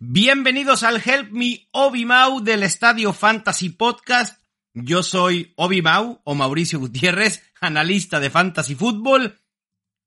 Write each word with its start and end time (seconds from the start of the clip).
Bienvenidos 0.00 0.82
al 0.82 1.00
Help 1.04 1.30
Me 1.30 1.68
Obi 1.70 2.04
Mau 2.04 2.40
del 2.40 2.64
Estadio 2.64 3.12
Fantasy 3.12 3.68
Podcast. 3.68 4.42
Yo 4.74 5.04
soy 5.04 5.52
Obi 5.54 5.80
Mau 5.80 6.20
o 6.24 6.34
Mauricio 6.34 6.80
Gutiérrez, 6.80 7.40
analista 7.60 8.18
de 8.18 8.30
Fantasy 8.30 8.74
Football. 8.74 9.38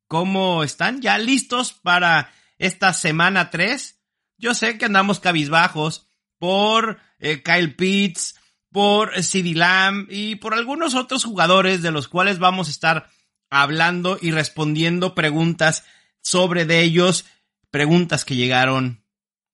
¿Cómo 0.09 0.65
están? 0.65 1.01
¿Ya 1.01 1.17
listos 1.17 1.71
para 1.71 2.33
esta 2.57 2.91
semana 2.91 3.51
3? 3.51 3.97
Yo 4.37 4.53
sé 4.53 4.77
que 4.77 4.83
andamos 4.83 5.21
cabizbajos 5.21 6.09
por 6.39 6.99
eh, 7.19 7.41
Kyle 7.41 7.73
Pitts, 7.73 8.35
por 8.69 9.23
CD 9.23 9.53
Lamb 9.53 10.07
y 10.09 10.35
por 10.35 10.53
algunos 10.53 10.93
otros 10.93 11.23
jugadores 11.23 11.81
de 11.81 11.91
los 11.91 12.09
cuales 12.09 12.37
vamos 12.37 12.67
a 12.67 12.71
estar 12.71 13.09
hablando 13.49 14.17
y 14.21 14.31
respondiendo 14.31 15.15
preguntas 15.15 15.85
sobre 16.25 16.65
de 16.65 16.81
ellos, 16.81 17.23
preguntas 17.69 18.25
que 18.25 18.35
llegaron 18.35 19.05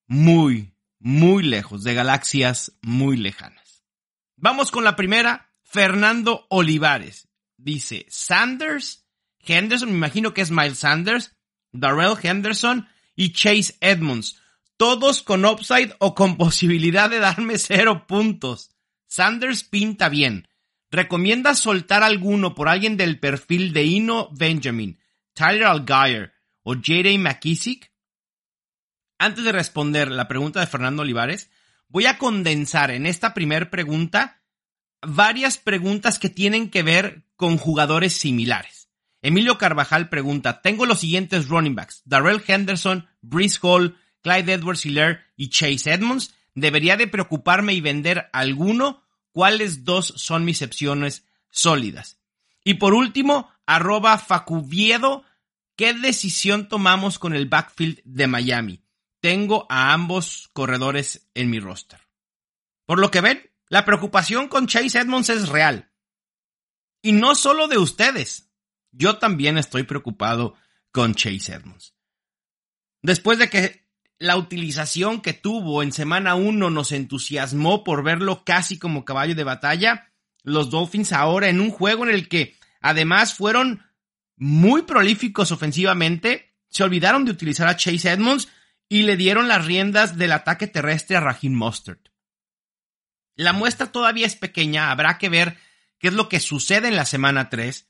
muy, 0.08 0.74
muy 1.00 1.44
lejos, 1.44 1.84
de 1.84 1.94
galaxias 1.94 2.72
muy 2.82 3.18
lejanas. 3.18 3.84
Vamos 4.38 4.72
con 4.72 4.86
la 4.86 4.96
primera, 4.96 5.52
Fernando 5.64 6.48
Olivares. 6.50 7.28
Dice, 7.58 8.06
Sanders, 8.08 9.06
Henderson, 9.40 9.90
me 9.90 9.98
imagino 9.98 10.34
que 10.34 10.40
es 10.40 10.50
Miles 10.50 10.80
Sanders, 10.80 11.36
Darrell 11.74 12.16
Henderson 12.24 12.88
y 13.18 13.34
Chase 13.34 13.76
Edmonds, 13.82 14.42
todos 14.78 15.24
con 15.24 15.44
upside 15.44 15.94
o 16.00 16.16
con 16.16 16.38
posibilidad 16.38 17.10
de 17.10 17.20
darme 17.20 17.58
cero 17.58 18.08
puntos. 18.08 18.72
Sanders 19.08 19.66
pinta 19.66 20.08
bien. 20.08 20.48
¿Recomiendas 20.90 21.60
soltar 21.60 22.02
alguno 22.02 22.56
por 22.56 22.70
alguien 22.70 22.96
del 22.96 23.20
perfil 23.20 23.74
de 23.74 23.84
Ino 23.84 24.30
Benjamin, 24.32 25.02
Tyler 25.34 25.66
Algier 25.66 26.31
o 26.64 26.76
J.D. 26.76 27.18
McKissick? 27.18 27.92
Antes 29.18 29.44
de 29.44 29.52
responder 29.52 30.10
la 30.10 30.28
pregunta 30.28 30.60
de 30.60 30.68
Fernando 30.68 31.04
Olivares, 31.04 31.52
voy 31.88 32.06
a 32.06 32.18
condensar 32.18 32.92
en 32.92 33.06
esta 33.06 33.34
primera 33.34 33.70
pregunta 33.70 34.42
varias 35.02 35.58
preguntas 35.58 36.20
que 36.20 36.30
tienen 36.30 36.70
que 36.70 36.84
ver 36.84 37.26
con 37.36 37.58
jugadores 37.58 38.14
similares. 38.14 38.90
Emilio 39.22 39.58
Carvajal 39.58 40.10
pregunta, 40.10 40.62
tengo 40.62 40.86
los 40.86 41.00
siguientes 41.00 41.48
running 41.48 41.76
backs, 41.76 42.02
Darrell 42.06 42.42
Henderson, 42.46 43.08
Brice 43.22 43.60
Hall, 43.62 43.98
Clyde 44.22 44.54
Edwards 44.54 44.86
Hiller 44.86 45.22
y 45.36 45.50
Chase 45.50 45.92
Edmonds. 45.92 46.34
¿Debería 46.54 46.98
de 46.98 47.08
preocuparme 47.08 47.74
y 47.74 47.82
vender 47.82 48.30
alguno? 48.34 49.04
¿Cuáles 49.32 49.84
dos 49.84 50.14
son 50.18 50.44
mis 50.46 50.62
opciones 50.62 51.26
sólidas? 51.50 52.20
Y 52.64 52.76
por 52.76 52.94
último, 52.94 53.50
arroba 53.66 54.18
Facuviedo, 54.18 55.24
¿qué 55.82 55.96
decisión 55.96 56.70
tomamos 56.70 57.18
con 57.18 57.34
el 57.34 57.48
backfield 57.48 58.02
de 58.06 58.28
Miami? 58.28 58.86
Tengo 59.20 59.66
a 59.68 59.94
ambos 59.94 60.48
corredores 60.54 61.28
en 61.34 61.50
mi 61.50 61.60
roster. 61.60 62.00
Por 62.86 63.00
lo 63.00 63.10
que 63.10 63.20
ven, 63.20 63.52
la 63.68 63.84
preocupación 63.84 64.48
con 64.48 64.68
Chase 64.68 65.00
Edmonds 65.00 65.32
es 65.32 65.50
real. 65.50 65.92
Y 67.02 67.14
no 67.14 67.34
solo 67.34 67.68
de 67.68 67.80
ustedes. 67.80 68.52
Yo 68.92 69.18
también 69.18 69.58
estoy 69.58 69.82
preocupado 69.82 70.54
con 70.92 71.16
Chase 71.16 71.52
Edmonds. 71.54 71.96
Después 73.02 73.40
de 73.40 73.50
que 73.50 73.88
la 74.20 74.38
utilización 74.38 75.20
que 75.20 75.34
tuvo 75.34 75.82
en 75.82 75.94
semana 75.94 76.36
1 76.36 76.70
nos 76.70 76.92
entusiasmó 76.92 77.84
por 77.84 78.04
verlo 78.04 78.44
casi 78.46 78.78
como 78.78 79.04
caballo 79.04 79.34
de 79.34 79.46
batalla, 79.46 80.14
los 80.44 80.70
Dolphins 80.70 81.12
ahora 81.12 81.50
en 81.50 81.60
un 81.60 81.72
juego 81.72 82.04
en 82.04 82.14
el 82.14 82.30
que 82.30 82.56
además 82.82 83.34
fueron 83.34 83.84
muy 84.42 84.82
prolíficos 84.82 85.52
ofensivamente, 85.52 86.56
se 86.68 86.84
olvidaron 86.84 87.26
de 87.26 87.32
utilizar 87.32 87.68
a 87.68 87.78
Chase 87.78 88.10
Edmonds 88.10 88.48
y 88.90 89.04
le 89.04 89.16
dieron 89.16 89.48
las 89.48 89.64
riendas 89.64 90.18
del 90.18 90.32
ataque 90.32 90.66
terrestre 90.66 91.16
a 91.16 91.20
Raheem 91.20 91.54
Mustard. 91.54 92.00
La 93.36 93.54
muestra 93.54 93.92
todavía 93.92 94.26
es 94.26 94.36
pequeña, 94.36 94.90
habrá 94.90 95.20
que 95.20 95.30
ver 95.30 95.58
qué 96.00 96.08
es 96.08 96.16
lo 96.16 96.28
que 96.28 96.40
sucede 96.40 96.88
en 96.88 96.96
la 96.96 97.06
semana 97.06 97.50
3. 97.50 97.88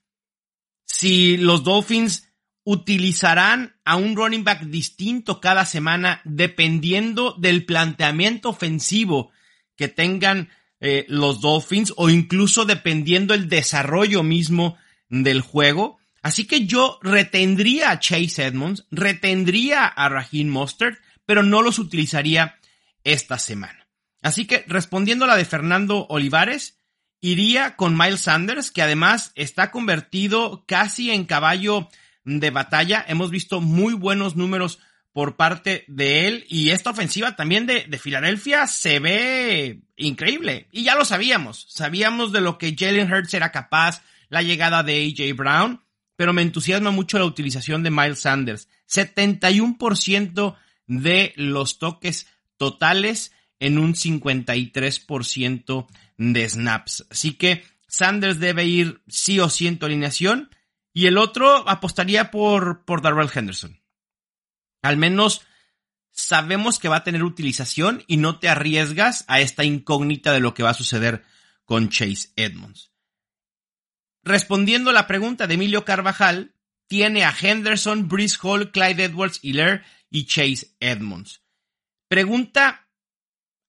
Si 0.83 1.37
los 1.37 1.63
Dolphins 1.63 2.27
utilizarán 2.65 3.79
a 3.85 3.95
un 3.95 4.17
running 4.17 4.43
back 4.43 4.63
distinto 4.63 5.39
cada 5.39 5.63
semana 5.63 6.19
dependiendo 6.25 7.33
del 7.39 7.63
planteamiento 7.63 8.49
ofensivo 8.49 9.31
que 9.77 9.87
tengan 9.87 10.49
eh, 10.81 11.05
los 11.07 11.39
Dolphins 11.39 11.93
o 11.95 12.09
incluso 12.09 12.65
dependiendo 12.65 13.33
el 13.33 13.47
desarrollo 13.47 14.21
mismo 14.21 14.77
del 15.07 15.39
juego. 15.39 16.00
Así 16.21 16.45
que 16.45 16.65
yo 16.65 16.99
retendría 17.01 17.91
a 17.91 17.99
Chase 17.99 18.45
Edmonds, 18.45 18.85
retendría 18.91 19.85
a 19.85 20.09
Raheem 20.09 20.49
Mostert, 20.49 20.99
pero 21.25 21.43
no 21.43 21.61
los 21.61 21.79
utilizaría 21.79 22.57
esta 23.03 23.39
semana. 23.39 23.87
Así 24.21 24.45
que 24.45 24.63
respondiendo 24.67 25.25
a 25.25 25.29
la 25.29 25.35
de 25.35 25.45
Fernando 25.45 26.05
Olivares, 26.09 26.79
iría 27.21 27.75
con 27.75 27.97
Miles 27.97 28.21
Sanders, 28.21 28.71
que 28.71 28.81
además 28.81 29.31
está 29.35 29.71
convertido 29.71 30.63
casi 30.67 31.11
en 31.11 31.25
caballo 31.25 31.89
de 32.23 32.49
batalla. 32.51 33.03
Hemos 33.07 33.31
visto 33.31 33.61
muy 33.61 33.93
buenos 33.93 34.35
números 34.35 34.79
por 35.13 35.35
parte 35.35 35.83
de 35.87 36.27
él 36.27 36.45
y 36.47 36.69
esta 36.69 36.91
ofensiva 36.91 37.35
también 37.35 37.65
de, 37.65 37.85
de, 37.85 37.99
Filadelfia 37.99 38.67
se 38.67 38.99
ve 38.99 39.81
increíble. 39.97 40.67
Y 40.71 40.83
ya 40.83 40.95
lo 40.95 41.03
sabíamos, 41.03 41.65
sabíamos 41.69 42.31
de 42.31 42.41
lo 42.41 42.57
que 42.57 42.75
Jalen 42.77 43.11
Hurts 43.11 43.33
era 43.33 43.51
capaz, 43.51 44.03
la 44.29 44.41
llegada 44.41 44.83
de 44.83 45.03
AJ 45.03 45.35
Brown, 45.35 45.81
pero 46.15 46.33
me 46.33 46.41
entusiasma 46.41 46.91
mucho 46.91 47.17
la 47.17 47.25
utilización 47.25 47.83
de 47.83 47.91
Miles 47.91 48.21
Sanders. 48.21 48.67
71% 48.89 50.55
de 50.87 51.33
los 51.35 51.79
toques 51.79 52.27
totales 52.57 53.31
en 53.59 53.77
un 53.77 53.93
53% 53.93 55.87
de 56.17 56.49
snaps. 56.49 57.05
Así 57.09 57.33
que 57.33 57.63
Sanders 57.87 58.39
debe 58.39 58.65
ir 58.65 59.01
sí 59.07 59.39
o 59.39 59.49
sí 59.49 59.67
en 59.67 59.79
tu 59.79 59.85
alineación 59.85 60.49
y 60.93 61.05
el 61.07 61.17
otro 61.17 61.67
apostaría 61.69 62.31
por, 62.31 62.83
por 62.85 63.01
Darrell 63.01 63.29
Henderson. 63.33 63.81
Al 64.81 64.97
menos 64.97 65.41
sabemos 66.11 66.79
que 66.79 66.89
va 66.89 66.97
a 66.97 67.03
tener 67.03 67.23
utilización 67.23 68.03
y 68.07 68.17
no 68.17 68.39
te 68.39 68.49
arriesgas 68.49 69.25
a 69.27 69.39
esta 69.39 69.63
incógnita 69.63 70.33
de 70.33 70.39
lo 70.39 70.53
que 70.53 70.63
va 70.63 70.71
a 70.71 70.75
suceder 70.75 71.23
con 71.65 71.89
Chase 71.89 72.29
Edmonds. 72.35 72.90
Respondiendo 74.23 74.91
a 74.91 74.93
la 74.93 75.07
pregunta 75.07 75.47
de 75.47 75.55
Emilio 75.55 75.83
Carvajal, 75.83 76.55
tiene 76.87 77.23
a 77.23 77.33
Henderson, 77.39 78.07
Brice 78.07 78.37
Hall, 78.41 78.71
Clyde 78.71 79.05
Edwards 79.05 79.39
Hiller 79.41 79.83
y 80.09 80.25
Chase 80.25 80.75
Edmonds. 80.79 81.43
Pregunta, 82.07 82.89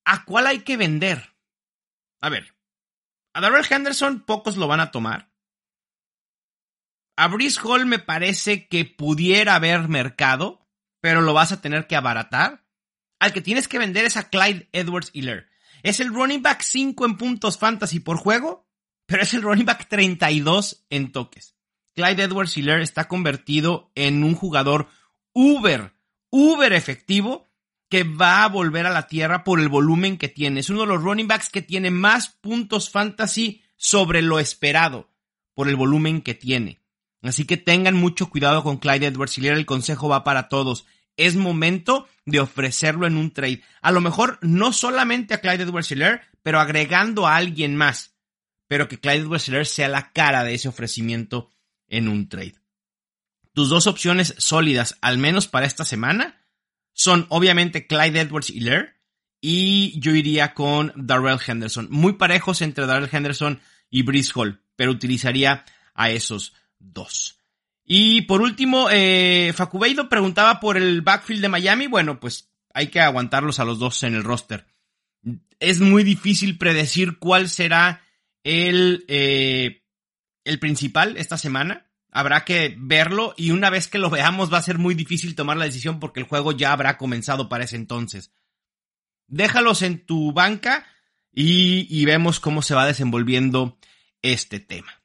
¿a 0.05 0.25
cuál 0.25 0.47
hay 0.47 0.59
que 0.59 0.77
vender? 0.77 1.33
A 2.21 2.29
ver, 2.29 2.53
a 3.33 3.41
Darrell 3.41 3.65
Henderson 3.67 4.21
pocos 4.21 4.57
lo 4.57 4.67
van 4.67 4.79
a 4.79 4.91
tomar. 4.91 5.31
A 7.15 7.27
Brice 7.27 7.59
Hall 7.63 7.85
me 7.85 7.99
parece 7.99 8.67
que 8.67 8.85
pudiera 8.85 9.55
haber 9.55 9.87
mercado, 9.87 10.67
pero 10.99 11.21
lo 11.21 11.33
vas 11.33 11.51
a 11.51 11.61
tener 11.61 11.87
que 11.87 11.95
abaratar. 11.95 12.65
Al 13.19 13.33
que 13.33 13.41
tienes 13.41 13.67
que 13.67 13.79
vender 13.79 14.05
es 14.05 14.17
a 14.17 14.29
Clyde 14.29 14.69
Edwards 14.73 15.11
Hiller. 15.13 15.49
Es 15.83 15.99
el 15.99 16.13
running 16.13 16.41
back 16.41 16.61
5 16.61 17.05
en 17.05 17.17
puntos 17.17 17.57
fantasy 17.57 17.99
por 17.99 18.17
juego, 18.17 18.67
pero 19.13 19.21
es 19.21 19.33
el 19.35 19.43
running 19.43 19.67
back 19.67 19.87
32 19.89 20.87
en 20.89 21.11
toques. 21.11 21.55
Clyde 21.93 22.23
Edwards 22.23 22.57
Hiller 22.57 22.81
está 22.81 23.07
convertido 23.07 23.91
en 23.93 24.23
un 24.23 24.33
jugador 24.33 24.87
uber, 25.33 25.93
uber 26.31 26.73
efectivo 26.73 27.47
que 27.89 28.05
va 28.05 28.43
a 28.43 28.49
volver 28.49 28.87
a 28.87 28.89
la 28.89 29.05
tierra 29.05 29.43
por 29.43 29.59
el 29.59 29.69
volumen 29.69 30.17
que 30.17 30.29
tiene. 30.29 30.61
Es 30.61 30.71
uno 30.71 30.81
de 30.81 30.87
los 30.87 31.03
running 31.03 31.27
backs 31.27 31.51
que 31.51 31.61
tiene 31.61 31.91
más 31.91 32.29
puntos 32.29 32.89
fantasy 32.89 33.61
sobre 33.77 34.23
lo 34.23 34.39
esperado 34.39 35.11
por 35.53 35.69
el 35.69 35.75
volumen 35.75 36.23
que 36.23 36.33
tiene. 36.33 36.81
Así 37.21 37.45
que 37.45 37.57
tengan 37.57 37.93
mucho 37.93 38.31
cuidado 38.31 38.63
con 38.63 38.77
Clyde 38.77 39.05
Edwards 39.05 39.37
Hiller. 39.37 39.53
El 39.53 39.67
consejo 39.67 40.09
va 40.09 40.23
para 40.23 40.49
todos. 40.49 40.87
Es 41.17 41.35
momento 41.35 42.07
de 42.25 42.39
ofrecerlo 42.39 43.05
en 43.05 43.17
un 43.17 43.29
trade. 43.29 43.61
A 43.83 43.91
lo 43.91 44.01
mejor 44.01 44.39
no 44.41 44.73
solamente 44.73 45.35
a 45.35 45.39
Clyde 45.39 45.65
Edwards 45.65 45.91
Hiller, 45.91 46.21
pero 46.41 46.59
agregando 46.59 47.27
a 47.27 47.35
alguien 47.35 47.75
más. 47.75 48.12
Pero 48.73 48.87
que 48.87 48.99
Clyde 48.99 49.27
Hiller 49.45 49.67
sea 49.67 49.87
la 49.87 50.11
cara 50.13 50.43
de 50.43 50.55
ese 50.55 50.67
ofrecimiento 50.67 51.51
en 51.87 52.07
un 52.07 52.27
trade. 52.27 52.55
Tus 53.53 53.69
dos 53.69 53.85
opciones 53.85 54.33
sólidas, 54.39 54.97
al 54.99 55.19
menos 55.19 55.47
para 55.47 55.67
esta 55.67 55.85
semana, 55.85 56.43
son 56.91 57.27
obviamente 57.29 57.85
Clyde 57.85 58.21
Edwards 58.21 58.49
Hiller 58.49 58.95
y 59.39 59.99
yo 59.99 60.15
iría 60.15 60.55
con 60.55 60.91
Darrell 60.95 61.37
Henderson. 61.45 61.87
Muy 61.91 62.13
parejos 62.13 62.63
entre 62.63 62.87
Darrell 62.87 63.11
Henderson 63.11 63.61
y 63.91 64.01
Brice 64.01 64.31
Hall, 64.33 64.63
pero 64.75 64.89
utilizaría 64.89 65.65
a 65.93 66.09
esos 66.09 66.55
dos. 66.79 67.37
Y 67.85 68.21
por 68.21 68.41
último, 68.41 68.87
eh, 68.89 69.53
Facubeido 69.55 70.09
preguntaba 70.09 70.59
por 70.59 70.77
el 70.77 71.03
backfield 71.03 71.43
de 71.43 71.49
Miami. 71.49 71.85
Bueno, 71.85 72.19
pues 72.19 72.49
hay 72.73 72.87
que 72.87 73.01
aguantarlos 73.01 73.59
a 73.59 73.65
los 73.65 73.77
dos 73.77 74.01
en 74.01 74.15
el 74.15 74.23
roster. 74.23 74.65
Es 75.59 75.79
muy 75.79 76.03
difícil 76.03 76.57
predecir 76.57 77.19
cuál 77.19 77.49
será 77.49 78.01
el, 78.43 79.05
eh, 79.07 79.83
el 80.43 80.59
principal 80.59 81.17
esta 81.17 81.37
semana. 81.37 81.89
Habrá 82.11 82.45
que 82.45 82.75
verlo 82.77 83.33
y 83.37 83.51
una 83.51 83.69
vez 83.69 83.87
que 83.87 83.97
lo 83.97 84.09
veamos 84.09 84.53
va 84.53 84.59
a 84.59 84.63
ser 84.63 84.77
muy 84.77 84.93
difícil 84.93 85.35
tomar 85.35 85.57
la 85.57 85.65
decisión 85.65 85.99
porque 85.99 86.19
el 86.19 86.27
juego 86.27 86.51
ya 86.51 86.71
habrá 86.71 86.97
comenzado 86.97 87.49
para 87.49 87.63
ese 87.63 87.75
entonces. 87.75 88.31
Déjalos 89.27 89.81
en 89.81 90.05
tu 90.05 90.31
banca 90.31 90.85
y, 91.33 91.87
y 91.89 92.05
vemos 92.05 92.39
cómo 92.39 92.61
se 92.61 92.75
va 92.75 92.85
desenvolviendo 92.85 93.79
este 94.21 94.59
tema. 94.59 95.01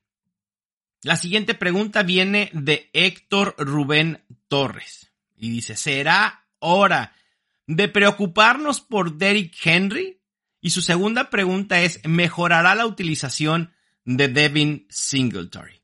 La 1.02 1.16
siguiente 1.16 1.54
pregunta 1.54 2.02
viene 2.02 2.50
de 2.52 2.90
Héctor 2.92 3.54
Rubén 3.56 4.24
Torres 4.48 5.12
y 5.36 5.50
dice, 5.50 5.76
¿será 5.76 6.46
hora 6.58 7.14
de 7.66 7.88
preocuparnos 7.88 8.80
por 8.80 9.16
Derrick 9.16 9.54
Henry? 9.64 10.17
Y 10.60 10.70
su 10.70 10.82
segunda 10.82 11.30
pregunta 11.30 11.80
es, 11.80 12.00
¿mejorará 12.04 12.74
la 12.74 12.86
utilización 12.86 13.72
de 14.04 14.28
Devin 14.28 14.86
Singletary? 14.90 15.82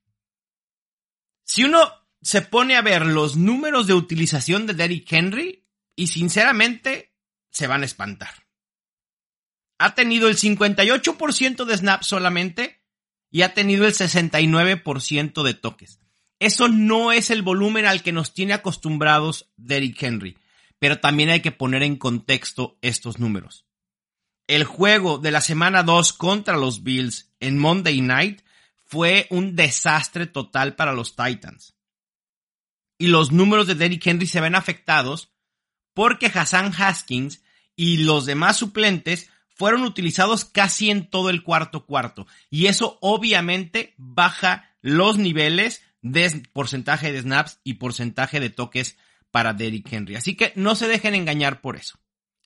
Si 1.45 1.65
uno 1.65 1.93
se 2.23 2.43
pone 2.43 2.77
a 2.77 2.83
ver 2.83 3.05
los 3.05 3.37
números 3.37 3.87
de 3.87 3.95
utilización 3.95 4.67
de 4.67 4.75
Derrick 4.75 5.13
Henry, 5.13 5.65
y 5.97 6.09
sinceramente 6.09 7.15
se 7.51 7.67
van 7.67 7.83
a 7.83 7.87
espantar. 7.87 8.47
Ha 9.79 9.95
tenido 9.95 10.29
el 10.29 10.37
58% 10.37 11.65
de 11.65 11.77
snaps 11.77 12.07
solamente 12.07 12.81
y 13.31 13.43
ha 13.43 13.55
tenido 13.55 13.87
el 13.87 13.93
69% 13.93 15.43
de 15.43 15.55
toques. 15.55 16.01
Eso 16.39 16.69
no 16.69 17.13
es 17.13 17.31
el 17.31 17.43
volumen 17.43 17.87
al 17.87 18.03
que 18.03 18.13
nos 18.13 18.35
tiene 18.35 18.55
acostumbrados 18.55 19.53
Derrick 19.57 20.03
Henry, 20.03 20.39
pero 20.79 21.01
también 21.01 21.31
hay 21.31 21.41
que 21.41 21.53
poner 21.53 21.83
en 21.83 21.97
contexto 21.97 22.79
estos 22.83 23.19
números. 23.19 23.67
El 24.47 24.65
juego 24.65 25.19
de 25.19 25.31
la 25.31 25.41
semana 25.41 25.83
2 25.83 26.13
contra 26.13 26.57
los 26.57 26.83
Bills 26.83 27.33
en 27.41 27.59
Monday 27.59 28.01
Night 28.03 28.43
fue 28.85 29.27
un 29.31 29.57
desastre 29.57 30.27
total 30.27 30.77
para 30.77 30.93
los 30.93 31.17
Titans. 31.17 31.75
Y 32.99 33.07
los 33.07 33.33
números 33.33 33.67
de 33.67 33.75
Derrick 33.75 34.07
Henry 34.07 34.27
se 34.27 34.41
ven 34.41 34.55
afectados 34.55 35.33
porque 35.95 36.27
Hassan 36.27 36.73
Haskins 36.77 37.43
y 37.75 37.99
los 37.99 38.27
demás 38.27 38.59
suplentes 38.59 39.31
fueron 39.49 39.83
utilizados 39.83 40.45
casi 40.45 40.91
en 40.91 41.09
todo 41.09 41.31
el 41.31 41.43
cuarto 41.43 41.87
cuarto. 41.87 42.27
Y 42.51 42.67
eso 42.67 42.99
obviamente 43.01 43.95
baja 43.97 44.71
los 44.83 45.17
niveles 45.17 45.83
de 46.03 46.43
porcentaje 46.53 47.13
de 47.13 47.23
snaps 47.23 47.61
y 47.65 47.75
porcentaje 47.75 48.41
de 48.41 48.51
toques 48.51 48.99
para 49.31 49.55
Derrick 49.55 49.91
Henry. 49.91 50.17
Así 50.17 50.37
que 50.37 50.53
no 50.55 50.75
se 50.75 50.87
dejen 50.87 51.15
engañar 51.15 51.63
por 51.63 51.77
eso. 51.77 51.99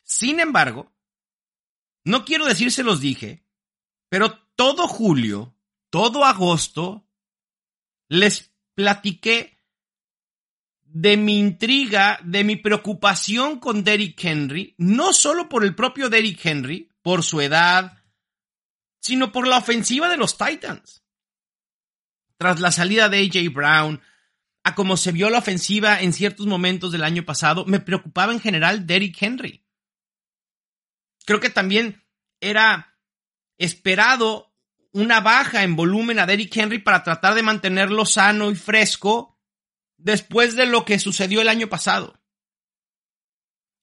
Sin 0.04 0.38
embargo, 0.38 0.92
no 2.08 2.25
quiero 2.25 2.46
decir 2.46 2.72
se 2.72 2.82
los 2.82 3.00
dije, 3.00 3.44
pero 4.08 4.38
todo 4.56 4.88
julio, 4.88 5.55
todo 5.90 6.25
agosto, 6.25 7.06
les 8.08 8.50
platiqué 8.75 9.58
de 10.81 11.19
mi 11.19 11.38
intriga, 11.38 12.19
de 12.25 12.44
mi 12.44 12.56
preocupación 12.56 13.60
con 13.60 13.84
Derrick 13.84 14.25
Henry, 14.25 14.75
no 14.78 15.12
solo 15.12 15.50
por 15.50 15.64
el 15.64 15.75
propio 15.75 16.08
Derrick 16.08 16.44
Henry, 16.44 16.90
por 17.02 17.22
su 17.22 17.43
edad, 17.43 18.02
sino 19.00 19.31
por 19.31 19.46
la 19.46 19.58
ofensiva 19.58 20.08
de 20.08 20.16
los 20.16 20.38
Titans. 20.38 21.02
Tras 22.38 22.60
la 22.60 22.72
salida 22.72 23.10
de 23.10 23.19
AJ 23.20 23.52
Brown, 23.52 24.00
a 24.64 24.75
como 24.75 24.96
se 24.96 25.12
vio 25.12 25.28
la 25.28 25.38
ofensiva 25.38 26.00
en 26.00 26.14
ciertos 26.14 26.46
momentos 26.46 26.90
del 26.90 27.05
año 27.05 27.25
pasado, 27.25 27.66
me 27.66 27.81
preocupaba 27.81 28.32
en 28.32 28.40
general 28.40 28.87
Derrick 28.87 29.22
Henry. 29.22 29.68
Creo 31.28 31.40
que 31.40 31.50
también 31.50 32.02
era 32.40 32.96
esperado 33.58 34.50
una 34.92 35.20
baja 35.20 35.62
en 35.62 35.76
volumen 35.76 36.19
a 36.19 36.25
Derrick 36.25 36.56
Henry 36.56 36.78
para 36.78 37.02
tratar 37.02 37.34
de 37.34 37.42
mantenerlo 37.42 38.06
sano 38.06 38.50
y 38.50 38.54
fresco 38.54 39.38
después 39.98 40.56
de 40.56 40.64
lo 40.64 40.86
que 40.86 40.98
sucedió 40.98 41.42
el 41.42 41.50
año 41.50 41.69
pasado. 41.69 42.19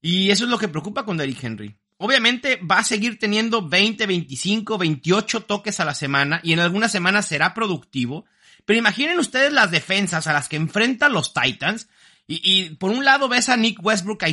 Y 0.01 0.31
eso 0.31 0.45
es 0.45 0.49
lo 0.49 0.57
que 0.57 0.69
preocupa 0.69 1.05
con 1.05 1.17
Derrick 1.17 1.43
Henry. 1.43 1.77
Obviamente 1.97 2.55
va 2.55 2.79
a 2.79 2.83
seguir 2.83 3.19
teniendo 3.19 3.69
20, 3.69 4.07
25, 4.07 4.79
28 4.79 5.41
toques 5.41 5.79
a 5.79 5.85
la 5.85 5.93
semana 5.93 6.39
y 6.41 6.53
en 6.53 6.61
algunas 6.61 6.91
semanas 6.91 7.27
será 7.27 7.53
productivo. 7.53 8.25
Pero 8.65 8.79
imaginen 8.79 9.19
ustedes 9.19 9.53
las 9.53 9.69
defensas 9.69 10.25
a 10.25 10.33
las 10.33 10.49
que 10.49 10.55
enfrentan 10.55 11.13
los 11.13 11.31
Titans. 11.35 11.89
Y, 12.25 12.71
por 12.77 12.89
un 12.89 13.05
lado 13.05 13.29
ves 13.29 13.49
a 13.49 13.55
Nick 13.55 13.85
Westbrook, 13.85 14.23
a 14.23 14.29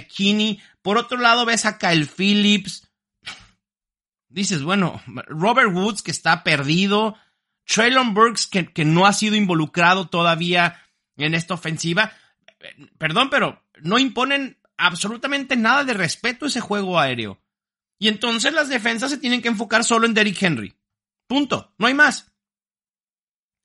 por 0.80 0.96
otro 0.96 1.18
lado 1.18 1.44
ves 1.44 1.66
a 1.66 1.76
Kyle 1.76 2.06
Phillips. 2.06 2.88
Dices, 4.32 4.62
bueno, 4.62 5.02
Robert 5.26 5.72
Woods 5.72 6.02
que 6.02 6.10
está 6.10 6.42
perdido, 6.42 7.16
Traylon 7.64 8.14
Burks 8.14 8.46
que, 8.46 8.72
que 8.72 8.84
no 8.84 9.06
ha 9.06 9.12
sido 9.12 9.36
involucrado 9.36 10.08
todavía 10.08 10.80
en 11.16 11.34
esta 11.34 11.54
ofensiva. 11.54 12.12
Perdón, 12.98 13.28
pero 13.30 13.62
no 13.82 13.98
imponen 13.98 14.58
absolutamente 14.76 15.56
nada 15.56 15.84
de 15.84 15.94
respeto 15.94 16.44
a 16.44 16.48
ese 16.48 16.60
juego 16.60 16.98
aéreo. 16.98 17.40
Y 17.98 18.08
entonces 18.08 18.52
las 18.52 18.68
defensas 18.68 19.10
se 19.10 19.18
tienen 19.18 19.42
que 19.42 19.48
enfocar 19.48 19.84
solo 19.84 20.06
en 20.06 20.14
Derrick 20.14 20.42
Henry. 20.42 20.74
Punto. 21.26 21.74
No 21.78 21.86
hay 21.86 21.94
más. 21.94 22.32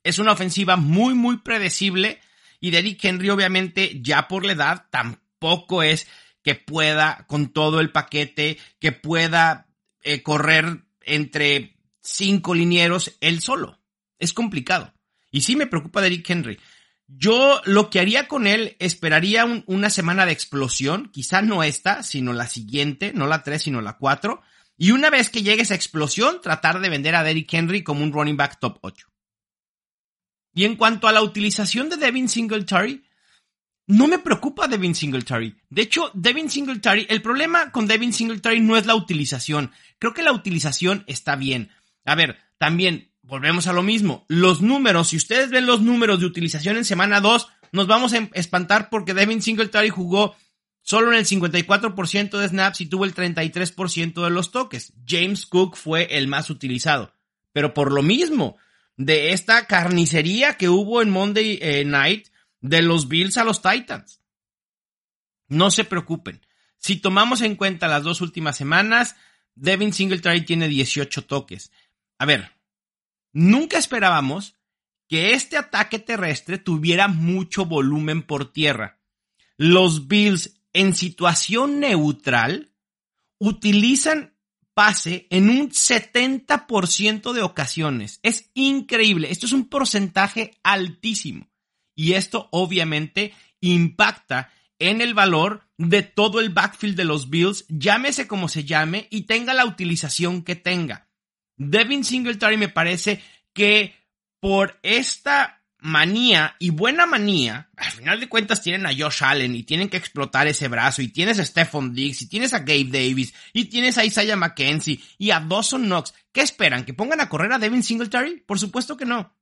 Es 0.03 0.19
una 0.19 0.33
ofensiva 0.33 0.75
muy, 0.75 1.13
muy 1.13 1.37
predecible. 1.37 2.19
Y 2.59 2.71
Derrick 2.71 3.03
Henry, 3.03 3.29
obviamente, 3.29 3.99
ya 4.01 4.27
por 4.27 4.45
la 4.45 4.53
edad, 4.53 4.85
tampoco 4.89 5.81
es 5.81 6.07
que 6.43 6.55
pueda, 6.55 7.25
con 7.27 7.51
todo 7.51 7.79
el 7.79 7.91
paquete, 7.91 8.57
que 8.79 8.91
pueda 8.91 9.66
eh, 10.03 10.23
correr 10.23 10.85
entre 11.01 11.77
cinco 12.01 12.53
linieros 12.53 13.17
él 13.21 13.41
solo. 13.41 13.79
Es 14.19 14.33
complicado. 14.33 14.93
Y 15.31 15.41
sí 15.41 15.55
me 15.55 15.67
preocupa 15.67 16.01
Derrick 16.01 16.29
Henry. 16.29 16.59
Yo 17.07 17.61
lo 17.63 17.89
que 17.89 17.99
haría 17.99 18.27
con 18.27 18.47
él, 18.47 18.75
esperaría 18.79 19.45
una 19.65 19.89
semana 19.89 20.25
de 20.25 20.33
explosión, 20.33 21.09
quizá 21.09 21.41
no 21.41 21.63
esta, 21.63 22.03
sino 22.03 22.33
la 22.33 22.47
siguiente, 22.47 23.13
no 23.13 23.27
la 23.27 23.43
3, 23.43 23.61
sino 23.61 23.81
la 23.81 23.97
4. 23.97 24.41
Y 24.77 24.91
una 24.91 25.09
vez 25.09 25.29
que 25.29 25.41
llegue 25.41 25.61
esa 25.61 25.75
explosión, 25.75 26.41
tratar 26.41 26.81
de 26.81 26.89
vender 26.89 27.15
a 27.15 27.23
Derrick 27.23 27.53
Henry 27.53 27.81
como 27.83 28.03
un 28.03 28.11
running 28.11 28.35
back 28.35 28.59
top 28.59 28.79
8. 28.81 29.07
Y 30.53 30.65
en 30.65 30.75
cuanto 30.75 31.07
a 31.07 31.13
la 31.13 31.21
utilización 31.21 31.87
de 31.87 31.97
Devin 31.97 32.27
Singletary, 32.27 33.05
no 33.87 34.07
me 34.07 34.19
preocupa 34.19 34.67
Devin 34.67 34.93
Singletary. 34.93 35.55
De 35.69 35.81
hecho, 35.81 36.11
Devin 36.13 36.49
Singletary, 36.49 37.07
el 37.09 37.21
problema 37.21 37.71
con 37.71 37.87
Devin 37.87 38.13
Singletary 38.13 38.59
no 38.59 38.75
es 38.75 38.85
la 38.85 38.95
utilización. 38.95 39.71
Creo 39.97 40.13
que 40.13 40.23
la 40.23 40.33
utilización 40.33 41.05
está 41.07 41.37
bien. 41.37 41.69
A 42.03 42.15
ver, 42.15 42.37
también 42.57 43.11
volvemos 43.21 43.67
a 43.67 43.73
lo 43.73 43.83
mismo. 43.83 44.25
Los 44.27 44.61
números, 44.61 45.09
si 45.09 45.17
ustedes 45.17 45.49
ven 45.49 45.65
los 45.65 45.81
números 45.81 46.19
de 46.19 46.25
utilización 46.25 46.75
en 46.75 46.85
semana 46.85 47.21
2, 47.21 47.47
nos 47.71 47.87
vamos 47.87 48.13
a 48.13 48.29
espantar 48.33 48.89
porque 48.89 49.13
Devin 49.13 49.41
Singletary 49.41 49.89
jugó 49.89 50.35
solo 50.81 51.11
en 51.11 51.19
el 51.19 51.25
54% 51.25 52.37
de 52.37 52.47
snaps 52.47 52.81
y 52.81 52.85
tuvo 52.87 53.05
el 53.05 53.15
33% 53.15 54.23
de 54.23 54.29
los 54.29 54.51
toques. 54.51 54.93
James 55.07 55.45
Cook 55.45 55.77
fue 55.77 56.17
el 56.17 56.27
más 56.27 56.49
utilizado. 56.49 57.13
Pero 57.53 57.73
por 57.73 57.93
lo 57.93 58.03
mismo, 58.03 58.57
de 58.97 59.31
esta 59.31 59.65
carnicería 59.65 60.55
que 60.55 60.69
hubo 60.69 61.01
en 61.01 61.09
Monday 61.09 61.59
eh, 61.61 61.85
Night 61.85 62.27
de 62.61 62.81
los 62.81 63.07
Bills 63.07 63.37
a 63.37 63.43
los 63.43 63.61
Titans. 63.61 64.21
No 65.47 65.71
se 65.71 65.83
preocupen. 65.83 66.45
Si 66.77 66.97
tomamos 66.97 67.41
en 67.41 67.55
cuenta 67.55 67.87
las 67.87 68.03
dos 68.03 68.21
últimas 68.21 68.57
semanas, 68.57 69.15
Devin 69.55 69.93
Singletary 69.93 70.45
tiene 70.45 70.67
18 70.67 71.25
toques. 71.25 71.71
A 72.19 72.25
ver, 72.25 72.57
Nunca 73.39 73.77
esperábamos 73.77 74.55
que 75.07 75.33
este 75.33 75.57
ataque 75.57 75.99
terrestre 75.99 76.57
tuviera 76.57 77.07
mucho 77.07 77.65
volumen 77.65 78.23
por 78.23 78.51
tierra. 78.51 78.99
Los 79.57 80.07
Bills 80.07 80.59
en 80.73 80.95
situación 80.95 81.79
neutral 81.79 82.73
utilizan 83.37 84.35
pase 84.73 85.27
en 85.29 85.51
un 85.51 85.69
70% 85.69 87.31
de 87.31 87.43
ocasiones. 87.43 88.19
Es 88.23 88.49
increíble. 88.55 89.29
Esto 89.29 89.45
es 89.45 89.51
un 89.51 89.69
porcentaje 89.69 90.57
altísimo. 90.63 91.47
Y 91.97 92.13
esto 92.13 92.47
obviamente 92.51 93.33
impacta 93.59 94.51
en 94.79 95.01
el 95.01 95.15
valor 95.15 95.67
de 95.77 96.03
todo 96.03 96.39
el 96.39 96.51
backfield 96.51 96.95
de 96.95 97.05
los 97.05 97.29
Bills, 97.29 97.65
llámese 97.67 98.27
como 98.27 98.47
se 98.47 98.63
llame 98.63 99.07
y 99.09 99.23
tenga 99.23 99.53
la 99.55 99.65
utilización 99.65 100.43
que 100.43 100.55
tenga. 100.55 101.09
Devin 101.57 102.05
Singletary 102.05 102.55
me 102.55 102.69
parece 102.69 103.21
que 103.51 103.95
por 104.39 104.79
esta 104.83 105.63
manía 105.79 106.55
y 106.59 106.69
buena 106.69 107.07
manía, 107.07 107.69
al 107.75 107.91
final 107.91 108.19
de 108.19 108.29
cuentas 108.29 108.61
tienen 108.61 108.85
a 108.85 108.93
Josh 108.95 109.23
Allen 109.23 109.55
y 109.55 109.63
tienen 109.63 109.89
que 109.89 109.97
explotar 109.97 110.47
ese 110.47 110.67
brazo 110.67 111.01
y 111.01 111.07
tienes 111.07 111.39
a 111.39 111.45
Stephon 111.45 111.93
Diggs 111.93 112.21
y 112.21 112.29
tienes 112.29 112.53
a 112.53 112.59
Gabe 112.59 112.89
Davis 112.91 113.33
y 113.53 113.65
tienes 113.65 113.97
a 113.97 114.05
Isaiah 114.05 114.35
McKenzie 114.35 114.99
y 115.17 115.31
a 115.31 115.39
Dawson 115.39 115.85
Knox. 115.85 116.13
¿Qué 116.31 116.41
esperan? 116.41 116.85
¿Que 116.85 116.93
pongan 116.93 117.21
a 117.21 117.29
correr 117.29 117.51
a 117.51 117.59
Devin 117.59 117.81
Singletary? 117.81 118.43
Por 118.45 118.59
supuesto 118.59 118.97
que 118.97 119.05
no. 119.05 119.35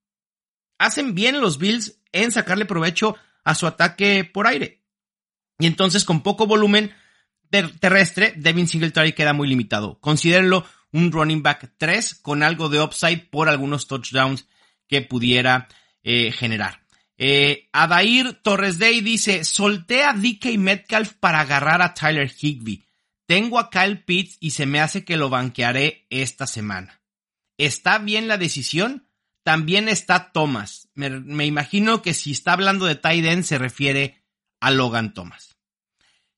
Hacen 0.78 1.16
bien 1.16 1.40
los 1.40 1.58
Bills 1.58 2.02
en 2.16 2.32
sacarle 2.32 2.66
provecho 2.66 3.16
a 3.44 3.56
su 3.56 3.68
ataque 3.68 4.24
por 4.24 4.48
aire. 4.48 4.82
Y 5.60 5.68
entonces 5.68 6.04
con 6.04 6.22
poco 6.22 6.48
volumen 6.48 6.94
terrestre, 7.80 8.34
Devin 8.36 8.68
Singletary 8.68 9.14
queda 9.14 9.34
muy 9.34 9.48
limitado. 9.48 10.00
Considérenlo 10.00 10.66
un 10.92 11.12
running 11.12 11.44
back 11.44 11.74
3 11.78 12.16
con 12.16 12.44
algo 12.44 12.70
de 12.70 12.82
upside 12.82 13.28
por 13.30 13.50
algunos 13.50 13.88
touchdowns 13.88 14.48
que 14.88 15.02
pudiera 15.02 15.68
eh, 16.04 16.32
generar. 16.32 16.82
Eh, 17.18 17.70
Adair 17.72 18.34
Torres 18.42 18.78
Day 18.78 19.02
dice, 19.02 19.44
solté 19.46 20.04
a 20.04 20.14
DK 20.14 20.58
Metcalf 20.58 21.14
para 21.14 21.42
agarrar 21.42 21.82
a 21.82 21.94
Tyler 21.94 22.30
Higby. 22.30 22.86
Tengo 23.26 23.60
a 23.60 23.70
Kyle 23.70 24.04
Pitts 24.04 24.38
y 24.40 24.52
se 24.52 24.66
me 24.66 24.80
hace 24.80 25.06
que 25.06 25.18
lo 25.18 25.30
banquearé 25.30 26.06
esta 26.10 26.46
semana. 26.46 27.02
¿Está 27.58 27.98
bien 28.00 28.28
la 28.28 28.38
decisión? 28.38 29.05
También 29.46 29.90
está 29.90 30.32
Thomas. 30.32 30.90
Me, 30.96 31.46
imagino 31.46 32.02
que 32.02 32.16
si 32.16 32.32
está 32.32 32.54
hablando 32.54 32.88
de 32.88 32.96
tight 32.96 33.44
se 33.44 33.60
refiere 33.60 34.24
a 34.60 34.72
Logan 34.72 35.14
Thomas. 35.14 35.56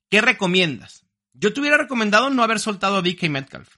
¿Qué 0.09 0.19
recomiendas? 0.19 1.05
Yo 1.31 1.53
te 1.53 1.61
hubiera 1.61 1.77
recomendado 1.77 2.29
no 2.29 2.43
haber 2.43 2.59
soltado 2.59 2.97
a 2.97 3.01
DK 3.01 3.29
Metcalf. 3.29 3.77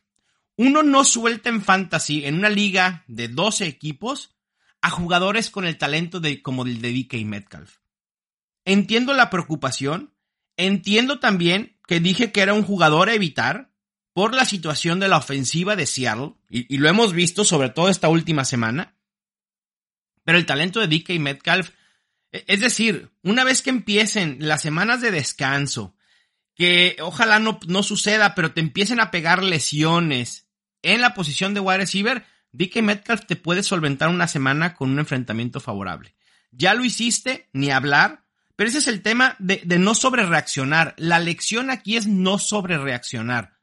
Uno 0.55 0.81
no 0.81 1.03
suelta 1.03 1.49
en 1.49 1.61
fantasy 1.61 2.25
en 2.25 2.39
una 2.39 2.49
liga 2.49 3.03
de 3.05 3.27
12 3.27 3.67
equipos 3.67 4.35
a 4.81 4.89
jugadores 4.89 5.51
con 5.51 5.63
el 5.65 5.77
talento 5.77 6.19
de, 6.19 6.41
como 6.41 6.65
el 6.65 6.81
de 6.81 6.91
DK 6.91 7.23
Metcalf. 7.23 7.77
Entiendo 8.65 9.13
la 9.13 9.29
preocupación, 9.29 10.11
entiendo 10.57 11.19
también 11.19 11.77
que 11.85 11.99
dije 11.99 12.31
que 12.31 12.41
era 12.41 12.55
un 12.55 12.63
jugador 12.63 13.09
a 13.09 13.13
evitar 13.13 13.71
por 14.11 14.33
la 14.33 14.45
situación 14.45 14.99
de 14.99 15.07
la 15.07 15.17
ofensiva 15.17 15.75
de 15.75 15.85
Seattle, 15.85 16.33
y 16.49 16.79
lo 16.79 16.89
hemos 16.89 17.13
visto 17.13 17.45
sobre 17.45 17.69
todo 17.69 17.89
esta 17.89 18.09
última 18.09 18.43
semana, 18.43 18.95
pero 20.29 20.37
el 20.37 20.45
talento 20.45 20.79
de 20.79 20.95
DK 20.95 21.19
Metcalf, 21.19 21.71
e, 22.31 22.45
es 22.45 22.59
decir, 22.59 23.09
una 23.23 23.43
vez 23.43 23.63
que 23.63 23.71
empiecen 23.71 24.37
las 24.41 24.61
semanas 24.61 25.01
de 25.01 25.09
descanso, 25.09 25.95
que 26.53 26.97
ojalá 27.01 27.39
no, 27.39 27.59
no 27.65 27.81
suceda, 27.81 28.35
pero 28.35 28.51
te 28.51 28.61
empiecen 28.61 28.99
a 28.99 29.09
pegar 29.09 29.41
lesiones 29.41 30.47
en 30.83 31.01
la 31.01 31.15
posición 31.15 31.55
de 31.55 31.61
wide 31.61 31.79
receiver, 31.79 32.27
DK 32.51 32.83
Metcalf 32.83 33.25
te 33.25 33.37
puede 33.37 33.63
solventar 33.63 34.09
una 34.09 34.27
semana 34.27 34.75
con 34.75 34.91
un 34.91 34.99
enfrentamiento 34.99 35.59
favorable. 35.59 36.15
Ya 36.51 36.75
lo 36.75 36.85
hiciste, 36.85 37.49
ni 37.51 37.71
hablar, 37.71 38.23
pero 38.55 38.69
ese 38.69 38.77
es 38.77 38.87
el 38.87 39.01
tema 39.01 39.35
de, 39.39 39.63
de 39.65 39.79
no 39.79 39.95
sobrereaccionar. 39.95 40.93
La 40.99 41.17
lección 41.17 41.71
aquí 41.71 41.97
es 41.97 42.05
no 42.05 42.37
sobrereaccionar. 42.37 43.57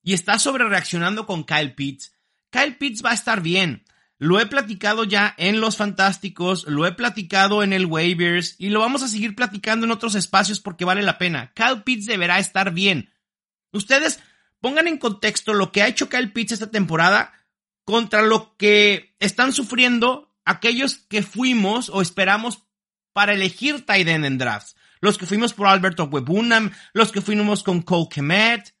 Y 0.00 0.12
está 0.12 0.38
sobrereaccionando 0.38 1.26
con 1.26 1.42
Kyle 1.42 1.74
Pitts. 1.74 2.14
Kyle 2.50 2.76
Pitts 2.76 3.04
va 3.04 3.10
a 3.10 3.14
estar 3.14 3.40
bien. 3.40 3.82
Lo 4.18 4.40
he 4.40 4.46
platicado 4.46 5.04
ya 5.04 5.34
en 5.38 5.60
Los 5.60 5.76
Fantásticos, 5.76 6.66
lo 6.66 6.86
he 6.86 6.92
platicado 6.92 7.62
en 7.62 7.72
el 7.72 7.86
Waivers 7.86 8.56
y 8.58 8.70
lo 8.70 8.80
vamos 8.80 9.02
a 9.02 9.08
seguir 9.08 9.34
platicando 9.34 9.86
en 9.86 9.92
otros 9.92 10.14
espacios 10.14 10.60
porque 10.60 10.84
vale 10.84 11.02
la 11.02 11.18
pena. 11.18 11.52
Kyle 11.54 11.82
Pitts 11.82 12.06
deberá 12.06 12.38
estar 12.38 12.72
bien. 12.72 13.10
Ustedes 13.72 14.20
pongan 14.60 14.86
en 14.86 14.98
contexto 14.98 15.52
lo 15.52 15.72
que 15.72 15.82
ha 15.82 15.88
hecho 15.88 16.08
Kyle 16.08 16.32
Pitts 16.32 16.52
esta 16.52 16.70
temporada 16.70 17.32
contra 17.84 18.22
lo 18.22 18.56
que 18.56 19.14
están 19.18 19.52
sufriendo 19.52 20.34
aquellos 20.44 20.96
que 20.96 21.22
fuimos 21.22 21.88
o 21.88 22.00
esperamos 22.00 22.62
para 23.12 23.34
elegir 23.34 23.84
tight 23.84 24.08
en 24.08 24.38
drafts. 24.38 24.76
Los 25.00 25.18
que 25.18 25.26
fuimos 25.26 25.52
por 25.52 25.66
Alberto 25.66 26.04
Webunam, 26.04 26.70
los 26.92 27.12
que 27.12 27.20
fuimos 27.20 27.62
con 27.62 27.82
Cole 27.82 28.08
Kemet, 28.10 28.74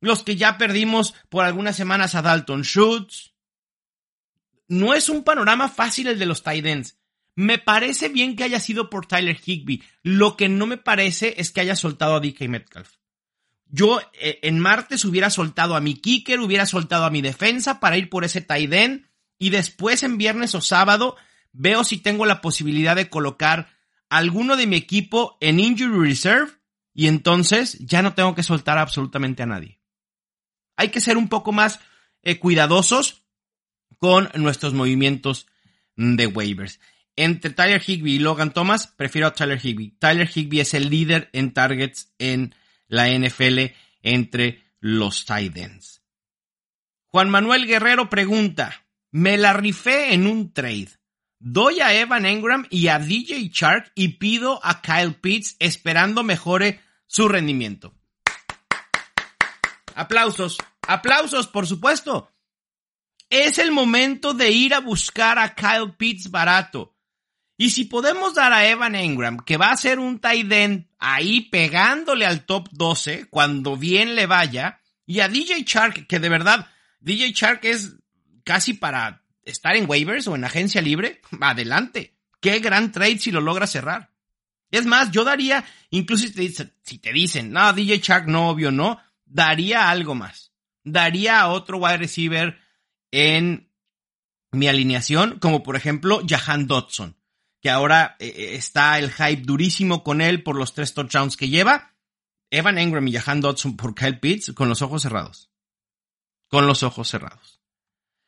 los 0.00 0.22
que 0.22 0.36
ya 0.36 0.58
perdimos 0.58 1.14
por 1.28 1.44
algunas 1.44 1.76
semanas 1.76 2.14
a 2.14 2.22
Dalton 2.22 2.62
Schultz. 2.62 3.29
No 4.70 4.94
es 4.94 5.08
un 5.08 5.24
panorama 5.24 5.68
fácil 5.68 6.06
el 6.06 6.20
de 6.20 6.26
los 6.26 6.44
tight 6.44 6.64
ends. 6.64 6.96
Me 7.34 7.58
parece 7.58 8.08
bien 8.08 8.36
que 8.36 8.44
haya 8.44 8.60
sido 8.60 8.88
por 8.88 9.04
Tyler 9.04 9.36
Higby. 9.44 9.82
Lo 10.04 10.36
que 10.36 10.48
no 10.48 10.64
me 10.66 10.76
parece 10.76 11.34
es 11.38 11.50
que 11.50 11.60
haya 11.60 11.74
soltado 11.74 12.14
a 12.14 12.20
DK 12.20 12.42
Metcalf. 12.42 12.88
Yo 13.66 14.00
eh, 14.12 14.38
en 14.42 14.60
martes 14.60 15.04
hubiera 15.04 15.28
soltado 15.28 15.74
a 15.74 15.80
mi 15.80 15.94
kicker, 15.94 16.38
hubiera 16.38 16.66
soltado 16.66 17.04
a 17.04 17.10
mi 17.10 17.20
defensa 17.20 17.80
para 17.80 17.98
ir 17.98 18.08
por 18.08 18.22
ese 18.22 18.42
tight 18.42 18.72
end 18.72 19.06
y 19.40 19.50
después 19.50 20.04
en 20.04 20.18
viernes 20.18 20.54
o 20.54 20.60
sábado 20.60 21.16
veo 21.50 21.82
si 21.82 21.96
tengo 21.96 22.24
la 22.24 22.40
posibilidad 22.40 22.94
de 22.94 23.10
colocar 23.10 23.70
alguno 24.08 24.56
de 24.56 24.68
mi 24.68 24.76
equipo 24.76 25.36
en 25.40 25.58
injury 25.58 26.10
reserve 26.10 26.52
y 26.94 27.08
entonces 27.08 27.76
ya 27.80 28.02
no 28.02 28.14
tengo 28.14 28.36
que 28.36 28.44
soltar 28.44 28.78
absolutamente 28.78 29.42
a 29.42 29.46
nadie. 29.46 29.80
Hay 30.76 30.90
que 30.90 31.00
ser 31.00 31.16
un 31.16 31.28
poco 31.28 31.50
más 31.50 31.80
eh, 32.22 32.38
cuidadosos 32.38 33.24
con 34.00 34.30
nuestros 34.34 34.74
movimientos 34.74 35.46
de 35.94 36.26
waivers. 36.26 36.80
Entre 37.14 37.50
Tyler 37.50 37.82
Higby 37.86 38.14
y 38.14 38.18
Logan 38.18 38.52
Thomas, 38.52 38.88
prefiero 38.88 39.28
a 39.28 39.34
Tyler 39.34 39.60
Higby. 39.62 39.90
Tyler 39.98 40.28
Higby 40.28 40.60
es 40.60 40.74
el 40.74 40.88
líder 40.88 41.28
en 41.32 41.52
targets 41.52 42.12
en 42.18 42.54
la 42.88 43.08
NFL 43.08 43.72
entre 44.02 44.64
los 44.80 45.26
tight 45.26 45.54
Juan 47.06 47.28
Manuel 47.28 47.66
Guerrero 47.66 48.08
pregunta, 48.08 48.86
me 49.10 49.36
la 49.36 49.52
rifé 49.52 50.14
en 50.14 50.26
un 50.26 50.52
trade. 50.52 50.88
Doy 51.38 51.80
a 51.80 51.94
Evan 51.94 52.24
Engram 52.24 52.66
y 52.70 52.88
a 52.88 52.98
DJ 52.98 53.50
Shark 53.52 53.92
y 53.94 54.18
pido 54.18 54.60
a 54.62 54.80
Kyle 54.80 55.14
Pitts 55.14 55.56
esperando 55.58 56.22
mejore 56.22 56.80
su 57.06 57.28
rendimiento. 57.28 57.94
Aplausos, 59.94 60.58
aplausos, 60.86 61.48
por 61.48 61.66
supuesto. 61.66 62.30
Es 63.30 63.58
el 63.58 63.70
momento 63.70 64.34
de 64.34 64.50
ir 64.50 64.74
a 64.74 64.80
buscar 64.80 65.38
a 65.38 65.54
Kyle 65.54 65.94
Pitts 65.96 66.30
barato. 66.32 66.96
Y 67.56 67.70
si 67.70 67.84
podemos 67.84 68.34
dar 68.34 68.52
a 68.52 68.66
Evan 68.68 68.96
Engram, 68.96 69.38
que 69.38 69.56
va 69.56 69.70
a 69.70 69.76
ser 69.76 70.00
un 70.00 70.18
tight 70.18 70.50
end 70.50 70.88
ahí 70.98 71.42
pegándole 71.42 72.26
al 72.26 72.44
top 72.44 72.68
12 72.72 73.26
cuando 73.30 73.76
bien 73.76 74.16
le 74.16 74.26
vaya, 74.26 74.80
y 75.06 75.20
a 75.20 75.28
DJ 75.28 75.62
Shark, 75.64 76.06
que 76.08 76.18
de 76.18 76.28
verdad, 76.28 76.66
DJ 77.00 77.32
Shark 77.32 77.60
es 77.64 77.94
casi 78.44 78.74
para 78.74 79.22
estar 79.44 79.76
en 79.76 79.88
waivers 79.88 80.26
o 80.26 80.34
en 80.34 80.44
agencia 80.44 80.82
libre, 80.82 81.20
adelante. 81.40 82.16
Qué 82.40 82.58
gran 82.58 82.90
trade 82.90 83.18
si 83.18 83.30
lo 83.30 83.40
logra 83.40 83.66
cerrar. 83.66 84.10
Es 84.70 84.86
más, 84.86 85.10
yo 85.10 85.22
daría, 85.24 85.64
incluso 85.90 86.26
si 86.26 86.32
te 86.32 86.40
dicen, 86.42 86.72
si 86.82 86.98
te 86.98 87.12
dicen 87.12 87.52
no, 87.52 87.72
DJ 87.72 87.98
Shark 87.98 88.26
no, 88.26 88.48
obvio 88.50 88.72
no, 88.72 88.98
daría 89.24 89.88
algo 89.88 90.14
más. 90.16 90.52
Daría 90.82 91.40
a 91.40 91.48
otro 91.48 91.78
wide 91.78 91.98
receiver 91.98 92.58
en 93.12 93.70
mi 94.52 94.68
alineación, 94.68 95.38
como 95.38 95.62
por 95.62 95.76
ejemplo 95.76 96.22
Jahan 96.26 96.66
Dodson 96.66 97.16
que 97.60 97.70
ahora 97.70 98.16
eh, 98.18 98.26
eh, 98.26 98.54
está 98.54 98.98
el 98.98 99.10
hype 99.10 99.42
durísimo 99.42 100.02
con 100.02 100.20
él 100.20 100.42
por 100.42 100.56
los 100.56 100.74
tres 100.74 100.94
touchdowns 100.94 101.36
que 101.36 101.48
lleva. 101.48 101.94
Evan 102.50 102.78
Engram 102.78 103.06
y 103.06 103.12
Jahan 103.12 103.40
Dodson 103.40 103.76
por 103.76 103.94
Kyle 103.94 104.18
Pitts 104.18 104.52
con 104.54 104.68
los 104.68 104.82
ojos 104.82 105.02
cerrados. 105.02 105.50
Con 106.48 106.66
los 106.66 106.82
ojos 106.82 107.08
cerrados. 107.08 107.60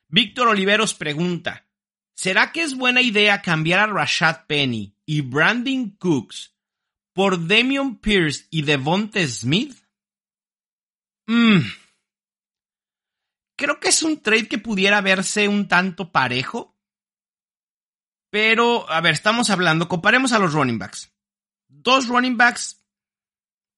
Víctor 0.08 0.48
Oliveros 0.48 0.94
pregunta, 0.94 1.66
¿será 2.14 2.52
que 2.52 2.62
es 2.62 2.76
buena 2.76 3.00
idea 3.00 3.42
cambiar 3.42 3.80
a 3.80 3.86
Rashad 3.86 4.46
Penny 4.46 4.94
y 5.06 5.22
Brandon 5.22 5.90
Cooks 5.98 6.54
por 7.14 7.48
Damian 7.48 7.96
Pierce 7.96 8.46
y 8.50 8.62
Devonte 8.62 9.26
Smith? 9.26 9.74
Mm. 11.26 11.60
Creo 13.56 13.80
que 13.80 13.88
es 13.88 14.02
un 14.02 14.20
trade 14.20 14.48
que 14.48 14.58
pudiera 14.58 15.00
verse 15.00 15.48
un 15.48 15.68
tanto 15.68 16.10
parejo 16.10 16.72
pero, 18.32 18.90
a 18.90 19.02
ver, 19.02 19.12
estamos 19.12 19.50
hablando, 19.50 19.88
comparemos 19.88 20.32
a 20.32 20.38
los 20.38 20.54
running 20.54 20.78
backs. 20.78 21.12
Dos 21.68 22.08
running 22.08 22.38
backs, 22.38 22.82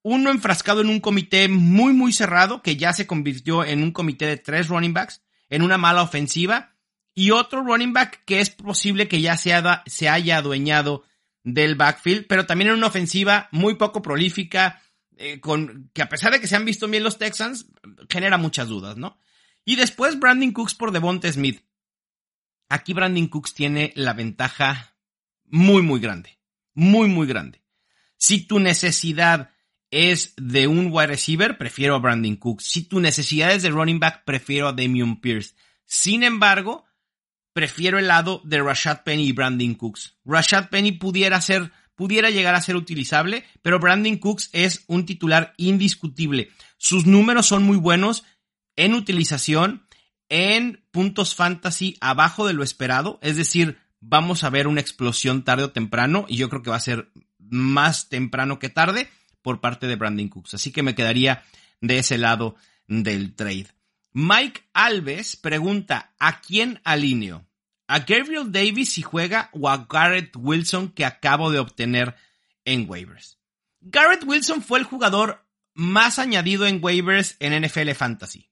uno 0.02 0.30
enfrascado 0.30 0.80
en 0.80 0.90
un 0.90 1.00
comité 1.00 1.48
muy, 1.48 1.92
muy 1.92 2.12
cerrado, 2.12 2.62
que 2.62 2.76
ya 2.76 2.92
se 2.92 3.08
convirtió 3.08 3.64
en 3.64 3.82
un 3.82 3.90
comité 3.90 4.26
de 4.26 4.36
tres 4.36 4.68
running 4.68 4.94
backs, 4.94 5.24
en 5.48 5.62
una 5.62 5.76
mala 5.76 6.02
ofensiva, 6.02 6.76
y 7.16 7.32
otro 7.32 7.64
running 7.64 7.92
back 7.92 8.22
que 8.26 8.38
es 8.38 8.50
posible 8.50 9.08
que 9.08 9.20
ya 9.20 9.36
se, 9.36 9.60
se 9.86 10.08
haya 10.08 10.36
adueñado 10.36 11.02
del 11.42 11.74
backfield, 11.74 12.28
pero 12.28 12.46
también 12.46 12.70
en 12.70 12.76
una 12.76 12.86
ofensiva 12.86 13.48
muy 13.50 13.74
poco 13.74 14.02
prolífica, 14.02 14.80
eh, 15.16 15.40
con, 15.40 15.90
que 15.92 16.02
a 16.02 16.08
pesar 16.08 16.30
de 16.30 16.40
que 16.40 16.46
se 16.46 16.54
han 16.54 16.64
visto 16.64 16.86
bien 16.86 17.02
los 17.02 17.18
Texans, 17.18 17.66
genera 18.08 18.38
muchas 18.38 18.68
dudas, 18.68 18.96
¿no? 18.96 19.18
Y 19.64 19.76
después 19.76 20.18
Brandon 20.18 20.52
Cooks 20.52 20.74
por 20.74 20.92
Devonta 20.92 21.30
Smith. 21.32 21.64
Aquí 22.68 22.92
Brandon 22.92 23.28
Cooks 23.28 23.54
tiene 23.54 23.92
la 23.96 24.12
ventaja 24.12 24.96
muy, 25.44 25.82
muy 25.82 26.00
grande. 26.00 26.38
Muy, 26.74 27.08
muy 27.08 27.26
grande. 27.26 27.62
Si 28.16 28.46
tu 28.46 28.58
necesidad 28.58 29.50
es 29.90 30.34
de 30.36 30.66
un 30.66 30.88
wide 30.90 31.08
receiver, 31.08 31.56
prefiero 31.56 31.94
a 31.94 31.98
Brandon 31.98 32.36
Cooks. 32.36 32.64
Si 32.64 32.82
tu 32.82 33.00
necesidad 33.00 33.52
es 33.52 33.62
de 33.62 33.70
running 33.70 34.00
back, 34.00 34.24
prefiero 34.24 34.68
a 34.68 34.72
Damian 34.72 35.20
Pierce. 35.20 35.54
Sin 35.84 36.22
embargo, 36.22 36.84
prefiero 37.52 37.98
el 37.98 38.08
lado 38.08 38.42
de 38.44 38.60
Rashad 38.60 39.02
Penny 39.04 39.28
y 39.28 39.32
Brandon 39.32 39.74
Cooks. 39.74 40.18
Rashad 40.24 40.68
Penny 40.68 40.92
pudiera 40.92 41.40
ser, 41.40 41.70
pudiera 41.94 42.30
llegar 42.30 42.54
a 42.54 42.60
ser 42.60 42.76
utilizable, 42.76 43.44
pero 43.62 43.78
Brandon 43.78 44.16
Cooks 44.16 44.50
es 44.52 44.84
un 44.88 45.06
titular 45.06 45.54
indiscutible. 45.56 46.50
Sus 46.76 47.06
números 47.06 47.46
son 47.46 47.62
muy 47.62 47.76
buenos 47.76 48.24
en 48.76 48.94
utilización 48.94 49.86
en 50.28 50.84
puntos 50.90 51.34
fantasy 51.34 51.96
abajo 52.00 52.46
de 52.46 52.54
lo 52.54 52.64
esperado, 52.64 53.18
es 53.22 53.36
decir, 53.36 53.78
vamos 54.00 54.44
a 54.44 54.50
ver 54.50 54.66
una 54.66 54.80
explosión 54.80 55.44
tarde 55.44 55.64
o 55.64 55.70
temprano 55.70 56.26
y 56.28 56.36
yo 56.36 56.48
creo 56.48 56.62
que 56.62 56.70
va 56.70 56.76
a 56.76 56.80
ser 56.80 57.10
más 57.38 58.08
temprano 58.08 58.58
que 58.58 58.68
tarde 58.68 59.08
por 59.42 59.60
parte 59.60 59.86
de 59.86 59.96
Brandon 59.96 60.28
Cooks. 60.28 60.54
Así 60.54 60.72
que 60.72 60.82
me 60.82 60.94
quedaría 60.94 61.42
de 61.80 61.98
ese 61.98 62.18
lado 62.18 62.56
del 62.86 63.34
trade. 63.34 63.68
Mike 64.12 64.62
Alves 64.72 65.36
pregunta, 65.36 66.14
¿a 66.18 66.40
quién 66.40 66.80
alineo? 66.84 67.46
a 67.86 68.00
Gabriel 68.00 68.50
Davis 68.50 68.92
si 68.92 69.02
juega 69.02 69.50
o 69.52 69.68
a 69.68 69.86
Garrett 69.88 70.34
Wilson 70.36 70.88
que 70.88 71.04
acabo 71.04 71.50
de 71.50 71.58
obtener 71.58 72.14
en 72.64 72.88
waivers. 72.88 73.38
Garrett 73.80 74.24
Wilson 74.24 74.62
fue 74.62 74.78
el 74.78 74.84
jugador 74.84 75.46
más 75.74 76.18
añadido 76.18 76.66
en 76.66 76.82
waivers 76.82 77.36
en 77.40 77.62
NFL 77.62 77.90
Fantasy. 77.90 78.48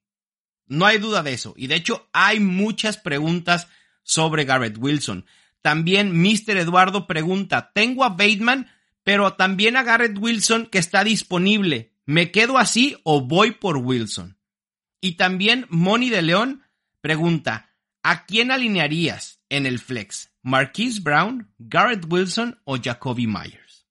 No 0.72 0.86
hay 0.86 0.96
duda 0.96 1.22
de 1.22 1.34
eso. 1.34 1.52
Y 1.58 1.66
de 1.66 1.74
hecho 1.74 2.08
hay 2.14 2.40
muchas 2.40 2.96
preguntas 2.96 3.68
sobre 4.02 4.46
Garrett 4.46 4.78
Wilson. 4.78 5.26
También 5.60 6.18
Mr. 6.18 6.56
Eduardo 6.56 7.06
pregunta, 7.06 7.72
tengo 7.74 8.04
a 8.04 8.08
Bateman, 8.08 8.70
pero 9.04 9.34
también 9.34 9.76
a 9.76 9.82
Garrett 9.82 10.16
Wilson 10.18 10.64
que 10.64 10.78
está 10.78 11.04
disponible. 11.04 11.92
¿Me 12.06 12.30
quedo 12.30 12.56
así 12.56 12.96
o 13.04 13.20
voy 13.20 13.50
por 13.50 13.76
Wilson? 13.76 14.38
Y 14.98 15.16
también 15.16 15.66
Moni 15.68 16.08
de 16.08 16.22
León 16.22 16.62
pregunta, 17.02 17.68
¿a 18.02 18.24
quién 18.24 18.50
alinearías 18.50 19.42
en 19.50 19.66
el 19.66 19.78
flex? 19.78 20.32
¿Marquise 20.40 21.02
Brown, 21.02 21.52
Garrett 21.58 22.06
Wilson 22.08 22.62
o 22.64 22.78
Jacoby 22.82 23.26
Myers? 23.26 23.86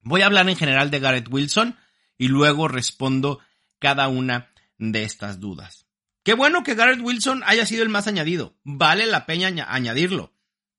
Voy 0.00 0.22
a 0.22 0.26
hablar 0.26 0.48
en 0.48 0.56
general 0.56 0.90
de 0.90 1.00
Garrett 1.00 1.28
Wilson 1.30 1.76
y 2.16 2.28
luego 2.28 2.66
respondo 2.66 3.40
cada 3.78 4.08
una 4.08 4.51
de 4.90 5.04
estas 5.04 5.38
dudas. 5.38 5.86
Qué 6.24 6.34
bueno 6.34 6.62
que 6.64 6.74
Garrett 6.74 7.00
Wilson 7.00 7.42
haya 7.46 7.66
sido 7.66 7.82
el 7.82 7.88
más 7.88 8.06
añadido. 8.06 8.56
Vale 8.64 9.06
la 9.06 9.26
pena 9.26 9.66
añadirlo. 9.68 10.34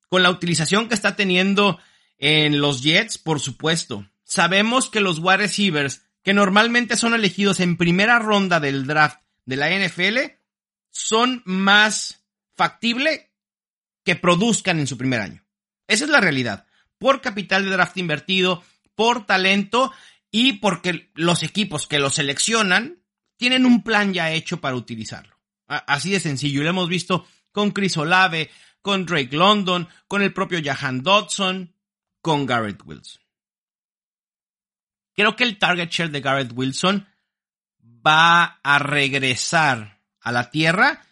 Con 0.10 0.24
la 0.24 0.29
utilización 0.29 0.88
que 0.88 0.95
está 0.95 1.15
teniendo 1.15 1.79
en 2.17 2.60
los 2.60 2.83
Jets, 2.83 3.17
por 3.17 3.39
supuesto. 3.39 4.07
Sabemos 4.24 4.89
que 4.89 5.00
los 5.00 5.19
wide 5.19 5.38
receivers, 5.38 6.05
que 6.22 6.33
normalmente 6.33 6.98
son 6.98 7.13
elegidos 7.13 7.60
en 7.60 7.77
primera 7.77 8.19
ronda 8.19 8.60
del 8.60 8.86
draft 8.86 9.22
de 9.45 9.55
la 9.57 9.69
NFL, 9.69 10.17
son 10.89 11.41
más 11.45 12.24
factible 12.55 13.31
que 14.03 14.15
produzcan 14.15 14.79
en 14.79 14.88
su 14.88 14.98
primer 14.98 15.22
año. 15.22 15.45
Esa 15.88 16.05
es 16.05 16.10
la 16.10 16.22
realidad. 16.22 16.67
Por 16.98 17.22
capital 17.22 17.65
de 17.65 17.72
draft 17.72 17.98
invertido, 17.98 18.63
por 18.95 19.25
talento 19.25 19.91
y 20.31 20.53
porque 20.53 21.12
los 21.15 21.43
equipos 21.43 21.88
que 21.88 22.00
lo 22.00 22.10
seleccionan 22.10 23.02
tienen 23.43 23.65
un 23.65 23.83
plan 23.83 24.13
ya 24.13 24.31
hecho 24.31 24.62
para 24.62 24.77
utilizarlo. 24.77 25.38
Así 25.67 26.12
de 26.12 26.21
sencillo. 26.21 26.62
Y 26.62 26.63
lo 26.63 26.69
hemos 26.69 26.88
visto 26.88 27.27
con 27.51 27.71
Chris 27.71 27.97
Olave, 27.97 28.50
con 28.81 29.05
Drake 29.05 29.35
London, 29.35 29.85
con 30.07 30.21
el 30.21 30.31
propio 30.31 30.62
Jahan 30.63 31.03
Dodson, 31.03 31.75
con 32.21 32.45
Garrett 32.45 32.81
Wilson. 32.85 33.21
Creo 35.13 35.35
que 35.35 35.43
el 35.43 35.57
target 35.57 35.89
share 35.89 36.09
de 36.09 36.21
Garrett 36.21 36.53
Wilson 36.55 37.05
va 38.07 38.62
a 38.63 38.79
regresar 38.79 40.00
a 40.21 40.31
la 40.31 40.50
Tierra 40.50 41.05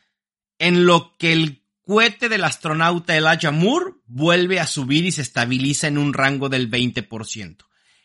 en 0.58 0.86
lo 0.86 1.18
que 1.18 1.34
el 1.34 1.66
cohete 1.82 2.30
del 2.30 2.46
astronauta 2.46 3.18
Elijah 3.18 3.52
Moore 3.52 3.96
vuelve 4.06 4.62
a 4.62 4.68
subir 4.68 5.04
y 5.04 5.12
se 5.12 5.22
estabiliza 5.22 5.90
en 5.90 5.98
un 5.98 6.14
rango 6.14 6.48
del 6.48 6.72
20% 6.72 7.58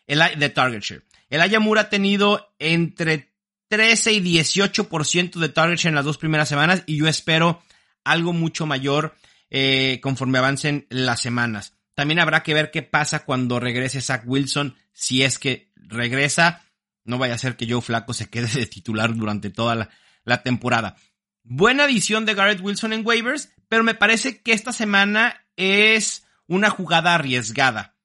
el, 0.05 0.19
de 0.37 0.49
target 0.49 0.81
share. 0.81 1.05
Elijah 1.29 1.61
Moore 1.61 1.79
ha 1.79 1.89
tenido 1.89 2.53
entre 2.59 3.36
13 3.69 4.13
y 4.13 4.21
18% 4.21 5.39
de 5.39 5.49
target 5.49 5.77
share 5.77 5.89
en 5.89 5.95
las 5.95 6.05
dos 6.05 6.17
primeras 6.17 6.49
semanas 6.49 6.83
y 6.85 6.97
yo 6.97 7.07
espero 7.07 7.61
algo 8.03 8.33
mucho 8.33 8.65
mayor 8.65 9.15
eh, 9.49 9.99
conforme 10.01 10.37
avancen 10.37 10.87
las 10.89 11.21
semanas. 11.21 11.73
También 11.93 12.19
habrá 12.19 12.43
que 12.43 12.53
ver 12.53 12.71
qué 12.71 12.83
pasa 12.83 13.25
cuando 13.25 13.59
regrese 13.59 14.01
Zach 14.01 14.23
Wilson, 14.25 14.75
si 14.93 15.23
es 15.23 15.39
que 15.39 15.71
regresa. 15.75 16.63
No 17.03 17.17
vaya 17.17 17.35
a 17.35 17.39
ser 17.39 17.55
que 17.55 17.69
Joe 17.69 17.81
Flaco 17.81 18.13
se 18.13 18.29
quede 18.29 18.47
de 18.47 18.65
titular 18.65 19.15
durante 19.15 19.49
toda 19.49 19.75
la, 19.75 19.89
la 20.23 20.43
temporada. 20.43 20.95
Buena 21.43 21.85
adición 21.85 22.25
de 22.25 22.33
Garrett 22.33 22.61
Wilson 22.61 22.93
en 22.93 23.05
waivers, 23.05 23.49
pero 23.69 23.83
me 23.83 23.95
parece 23.95 24.41
que 24.41 24.51
esta 24.51 24.73
semana 24.73 25.47
es 25.55 26.25
una 26.45 26.69
jugada 26.69 27.15
arriesgada. 27.15 27.95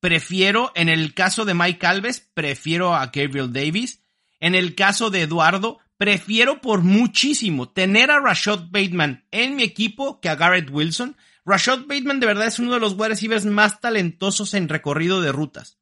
Prefiero, 0.00 0.72
en 0.74 0.88
el 0.88 1.14
caso 1.14 1.44
de 1.44 1.54
Mike 1.54 1.86
Alves, 1.86 2.20
prefiero 2.34 2.94
a 2.94 3.06
Gabriel 3.06 3.52
Davis. 3.52 4.01
En 4.42 4.56
el 4.56 4.74
caso 4.74 5.08
de 5.08 5.22
Eduardo, 5.22 5.78
prefiero 5.96 6.60
por 6.60 6.82
muchísimo 6.82 7.68
tener 7.68 8.10
a 8.10 8.18
Rashad 8.18 8.70
Bateman 8.70 9.24
en 9.30 9.54
mi 9.54 9.62
equipo 9.62 10.20
que 10.20 10.28
a 10.28 10.34
Garrett 10.34 10.68
Wilson. 10.68 11.16
Rashad 11.44 11.82
Bateman 11.86 12.18
de 12.18 12.26
verdad 12.26 12.48
es 12.48 12.58
uno 12.58 12.74
de 12.74 12.80
los 12.80 12.94
wide 12.94 13.10
receivers 13.10 13.44
más 13.44 13.80
talentosos 13.80 14.54
en 14.54 14.68
recorrido 14.68 15.20
de 15.20 15.30
rutas. 15.30 15.78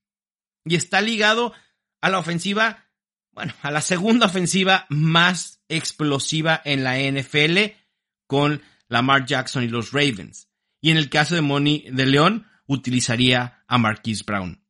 Y 0.67 0.75
está 0.75 1.01
ligado 1.01 1.55
a 2.03 2.11
la 2.11 2.19
ofensiva, 2.19 2.85
bueno, 3.33 3.55
a 3.63 3.71
la 3.71 3.81
segunda 3.81 4.27
ofensiva 4.27 4.85
más 4.91 5.63
explosiva 5.71 6.61
en 6.63 6.85
la 6.85 6.99
NFL 6.99 7.79
con 8.27 8.61
Lamar 8.89 9.25
Jackson 9.25 9.65
y 9.65 9.69
los 9.69 9.93
Ravens. 9.93 10.51
Y 10.83 10.91
en 10.91 10.99
el 10.99 11.09
caso 11.09 11.35
de 11.35 11.41
Money 11.41 11.87
de 11.91 12.05
León, 12.05 12.47
utilizaría 12.67 13.65
a 13.67 13.79
Marquise 13.79 14.25
Brown. 14.27 14.63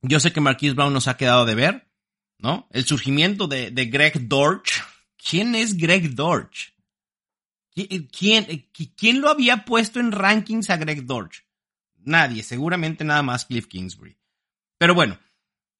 Yo 0.00 0.20
sé 0.20 0.32
que 0.32 0.40
Marquise 0.40 0.74
Brown 0.74 0.92
nos 0.92 1.08
ha 1.08 1.16
quedado 1.16 1.44
de 1.44 1.56
ver, 1.56 1.89
¿no? 2.42 2.68
El 2.70 2.84
surgimiento 2.84 3.46
de, 3.46 3.70
Greg 3.70 4.28
Dorch. 4.28 4.82
¿Quién 5.16 5.54
es 5.54 5.76
Greg 5.76 6.14
Dorch? 6.14 6.74
¿Quién, 7.72 8.68
¿Quién, 8.96 9.20
lo 9.20 9.28
había 9.28 9.64
puesto 9.64 10.00
en 10.00 10.12
rankings 10.12 10.70
a 10.70 10.76
Greg 10.76 11.04
Dorch? 11.04 11.44
Nadie, 11.98 12.42
seguramente 12.42 13.04
nada 13.04 13.22
más 13.22 13.44
Cliff 13.44 13.66
Kingsbury. 13.66 14.16
Pero 14.78 14.94
bueno, 14.94 15.18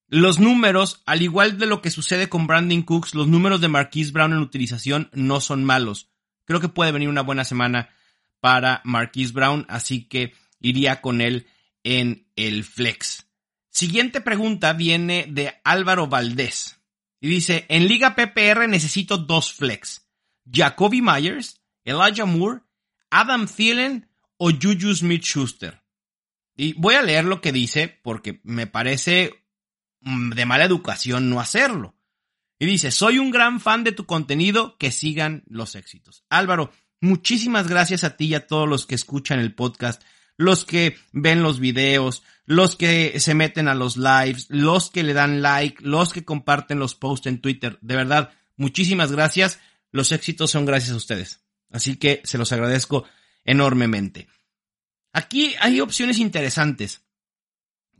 los 0.08 0.38
números, 0.38 1.02
al 1.06 1.22
igual 1.22 1.58
de 1.58 1.66
lo 1.66 1.80
que 1.82 1.90
sucede 1.90 2.28
con 2.28 2.46
Brandon 2.46 2.82
Cooks, 2.82 3.14
los 3.14 3.28
números 3.28 3.60
de 3.60 3.68
Marquise 3.68 4.12
Brown 4.12 4.32
en 4.32 4.38
utilización 4.40 5.08
no 5.12 5.40
son 5.40 5.64
malos. 5.64 6.10
Creo 6.44 6.60
que 6.60 6.68
puede 6.68 6.92
venir 6.92 7.08
una 7.08 7.22
buena 7.22 7.44
semana 7.44 7.90
para 8.40 8.80
Marquise 8.84 9.32
Brown, 9.32 9.66
así 9.68 10.04
que 10.04 10.34
iría 10.60 11.00
con 11.00 11.20
él 11.20 11.46
en 11.84 12.26
el 12.36 12.64
flex. 12.64 13.29
Siguiente 13.70 14.20
pregunta 14.20 14.72
viene 14.72 15.26
de 15.28 15.60
Álvaro 15.64 16.08
Valdés. 16.08 16.80
Y 17.20 17.28
dice, 17.28 17.66
en 17.68 17.86
Liga 17.86 18.14
PPR 18.16 18.68
necesito 18.68 19.18
dos 19.18 19.52
flex. 19.52 20.08
Jacoby 20.50 21.00
Myers, 21.02 21.60
Elijah 21.84 22.24
Moore, 22.24 22.62
Adam 23.10 23.46
Thielen 23.46 24.08
o 24.36 24.50
Juju 24.50 24.94
Smith-Schuster. 24.94 25.82
Y 26.56 26.72
voy 26.74 26.96
a 26.96 27.02
leer 27.02 27.24
lo 27.24 27.40
que 27.40 27.52
dice 27.52 27.88
porque 28.02 28.40
me 28.42 28.66
parece 28.66 29.46
mm, 30.00 30.30
de 30.30 30.46
mala 30.46 30.64
educación 30.64 31.30
no 31.30 31.40
hacerlo. 31.40 31.94
Y 32.58 32.66
dice, 32.66 32.90
soy 32.90 33.18
un 33.18 33.30
gran 33.30 33.60
fan 33.60 33.84
de 33.84 33.92
tu 33.92 34.04
contenido, 34.04 34.76
que 34.76 34.92
sigan 34.92 35.44
los 35.46 35.74
éxitos. 35.74 36.24
Álvaro, 36.28 36.70
muchísimas 37.00 37.68
gracias 37.68 38.04
a 38.04 38.16
ti 38.16 38.26
y 38.26 38.34
a 38.34 38.46
todos 38.46 38.68
los 38.68 38.84
que 38.86 38.94
escuchan 38.94 39.38
el 39.38 39.54
podcast 39.54 40.02
los 40.40 40.64
que 40.64 40.96
ven 41.12 41.42
los 41.42 41.60
videos, 41.60 42.22
los 42.46 42.74
que 42.74 43.20
se 43.20 43.34
meten 43.34 43.68
a 43.68 43.74
los 43.74 43.98
lives, 43.98 44.46
los 44.48 44.90
que 44.90 45.02
le 45.02 45.12
dan 45.12 45.42
like, 45.42 45.84
los 45.84 46.14
que 46.14 46.24
comparten 46.24 46.78
los 46.78 46.94
posts 46.94 47.26
en 47.26 47.42
Twitter. 47.42 47.76
De 47.82 47.94
verdad, 47.94 48.32
muchísimas 48.56 49.12
gracias. 49.12 49.60
Los 49.92 50.12
éxitos 50.12 50.50
son 50.50 50.64
gracias 50.64 50.92
a 50.92 50.96
ustedes. 50.96 51.44
Así 51.70 51.96
que 51.96 52.22
se 52.24 52.38
los 52.38 52.52
agradezco 52.52 53.04
enormemente. 53.44 54.28
Aquí 55.12 55.54
hay 55.60 55.82
opciones 55.82 56.18
interesantes. 56.18 57.02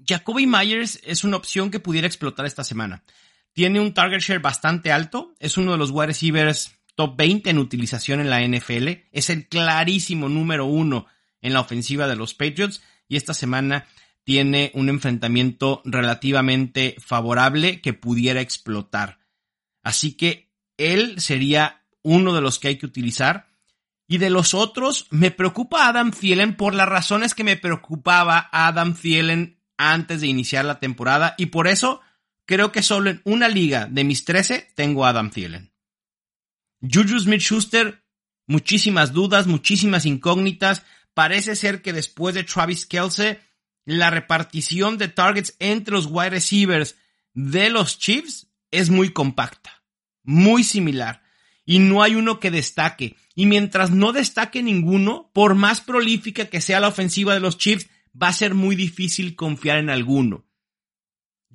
Jacoby 0.03 0.47
Myers 0.47 0.99
es 1.05 1.25
una 1.25 1.37
opción 1.37 1.71
que 1.71 1.79
pudiera 1.79 2.07
explotar 2.07 2.47
esta 2.47 2.65
semana. 2.65 3.05
Tiene 3.53 3.81
un 3.81 3.93
target 3.93 4.21
share 4.21 4.41
bastante 4.41 4.93
alto, 4.93 5.35
es 5.41 5.59
uno 5.59 5.73
de 5.73 5.79
los 5.79 5.91
wide 5.91 6.07
receivers 6.07 6.73
top 6.95 7.19
20 7.19 7.51
en 7.51 7.59
utilización 7.59 8.21
en 8.21 8.31
la 8.31 8.41
NFL, 8.41 8.89
es 9.13 9.29
el 9.29 9.47
clarísimo 9.47 10.31
número 10.31 10.65
uno 10.65 11.07
en 11.43 11.53
la 11.53 11.61
ofensiva 11.61 12.07
de 12.07 12.17
los 12.17 12.35
Patriots 12.35 12.83
y 13.09 13.17
esta 13.17 13.35
semana 13.35 13.87
tiene 14.25 14.71
un 14.75 14.89
enfrentamiento 14.89 15.83
relativamente 15.85 16.97
favorable 17.01 17.81
que 17.81 17.93
pudiera 17.93 18.41
explotar. 18.41 19.19
Así 19.83 20.13
que 20.13 20.53
él 20.77 21.21
sería 21.21 21.83
uno 22.03 22.35
de 22.35 22.41
los 22.41 22.59
que 22.59 22.69
hay 22.69 22.79
que 22.79 22.87
utilizar. 22.87 23.49
Y 24.07 24.19
de 24.19 24.31
los 24.31 24.55
otros, 24.55 25.07
me 25.11 25.31
preocupa 25.31 25.87
Adam 25.87 26.11
Thielen 26.11 26.57
por 26.57 26.75
las 26.75 26.89
razones 26.89 27.35
que 27.35 27.45
me 27.45 27.57
preocupaba 27.57 28.49
Adam 28.53 28.95
Thielen 28.95 29.61
antes 29.77 30.21
de 30.21 30.27
iniciar 30.27 30.65
la 30.65 30.81
temporada. 30.81 31.35
Y 31.39 31.47
por 31.47 31.69
eso 31.69 32.01
creo 32.45 32.73
que 32.73 32.83
solo 32.83 33.11
en 33.11 33.21
una 33.25 33.49
liga 33.49 33.87
de 33.87 34.05
mis 34.05 34.25
13 34.25 34.73
tengo 34.75 35.05
a 35.05 35.11
Adam 35.11 35.31
Thielen. 35.31 35.73
Juju 36.83 37.21
Smith 37.21 37.41
Schuster, 37.41 38.05
muchísimas 38.47 39.13
dudas, 39.13 39.47
muchísimas 39.47 40.07
incógnitas 40.07 40.85
parece 41.15 41.57
ser 41.57 41.83
que 41.83 41.93
después 41.93 42.35
de 42.35 42.45
Travis 42.45 42.87
Kelce, 42.87 43.41
la 43.85 44.11
repartición 44.11 44.99
de 44.99 45.09
targets 45.09 45.57
entre 45.59 45.95
los 45.95 46.07
wide 46.07 46.31
receivers 46.31 46.97
de 47.35 47.71
los 47.71 47.99
Chiefs 47.99 48.49
es 48.71 48.91
muy 48.91 49.11
compacta, 49.11 49.83
muy 50.23 50.65
similar. 50.65 51.23
Y 51.65 51.79
no 51.79 52.03
hay 52.03 52.17
uno 52.17 52.41
que 52.41 52.51
destaque. 52.51 53.17
Y 53.35 53.47
mientras 53.47 53.91
no 53.91 54.13
destaque 54.13 54.63
ninguno, 54.63 55.31
por 55.33 55.55
más 55.55 55.81
prolífica 55.81 56.47
que 56.47 56.61
sea 56.61 56.81
la 56.81 56.89
ofensiva 56.89 57.35
de 57.35 57.41
los 57.41 57.59
Chiefs, 57.59 57.89
va 58.21 58.29
a 58.29 58.33
ser 58.33 58.55
muy 58.55 58.75
difícil 58.77 59.37
confiar 59.37 59.79
en 59.79 59.91
alguno. 59.91 60.47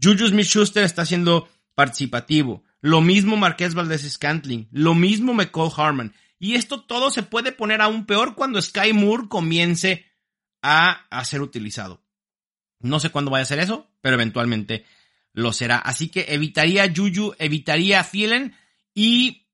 Juju 0.01 0.27
Smith-Schuster 0.27 0.83
está 0.83 1.05
siendo 1.05 1.49
participativo. 1.73 2.63
Lo 2.81 3.01
mismo 3.01 3.35
Marqués 3.35 3.73
Valdez 3.73 4.09
Scantling. 4.09 4.67
Lo 4.71 4.93
mismo 4.95 5.33
McCall 5.33 5.71
Harman. 5.75 6.13
Y 6.45 6.53
esto 6.53 6.79
todo 6.79 7.09
se 7.09 7.23
puede 7.23 7.51
poner 7.51 7.81
aún 7.81 8.05
peor 8.05 8.35
cuando 8.35 8.61
Sky 8.61 8.93
Moore 8.93 9.27
comience 9.27 10.05
a, 10.61 11.07
a 11.09 11.25
ser 11.25 11.41
utilizado. 11.41 12.03
No 12.79 12.99
sé 12.99 13.09
cuándo 13.09 13.31
vaya 13.31 13.41
a 13.41 13.47
ser 13.47 13.57
eso, 13.57 13.89
pero 13.99 14.13
eventualmente 14.13 14.85
lo 15.33 15.53
será. 15.53 15.79
Así 15.79 16.09
que 16.09 16.27
evitaría 16.29 16.93
Juju, 16.95 17.33
evitaría 17.39 18.03
Thielen 18.03 18.55
y 18.93 19.47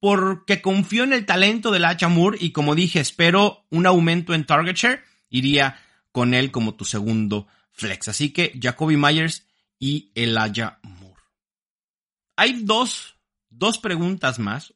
porque 0.00 0.60
confío 0.60 1.04
en 1.04 1.12
el 1.12 1.26
talento 1.26 1.70
del 1.70 1.84
Hacha 1.84 2.08
Moore 2.08 2.38
y 2.40 2.50
como 2.50 2.74
dije, 2.74 2.98
espero 2.98 3.64
un 3.70 3.86
aumento 3.86 4.34
en 4.34 4.44
target 4.44 4.74
share, 4.74 5.04
iría 5.30 5.80
con 6.10 6.34
él 6.34 6.50
como 6.50 6.74
tu 6.74 6.84
segundo 6.84 7.46
flex. 7.70 8.08
Así 8.08 8.30
que 8.30 8.58
Jacoby 8.60 8.96
Myers 8.96 9.46
y 9.78 10.10
Elijah 10.16 10.80
Moore. 10.82 11.22
Hay 12.34 12.64
dos, 12.64 13.14
dos 13.48 13.78
preguntas 13.78 14.40
más. 14.40 14.74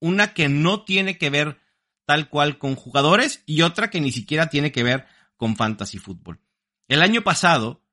Una 0.00 0.34
que 0.34 0.48
no 0.48 0.84
tiene 0.84 1.18
que 1.18 1.30
ver 1.30 1.60
tal 2.06 2.28
cual 2.28 2.58
con 2.58 2.74
jugadores 2.74 3.42
y 3.46 3.62
otra 3.62 3.88
que 3.88 4.00
ni 4.00 4.10
siquiera 4.10 4.48
tiene 4.48 4.72
que 4.72 4.82
ver 4.82 5.06
con 5.36 5.54
fantasy 5.54 5.98
fútbol. 5.98 6.40
El 6.88 7.02
año 7.02 7.22
pasado, 7.22 7.84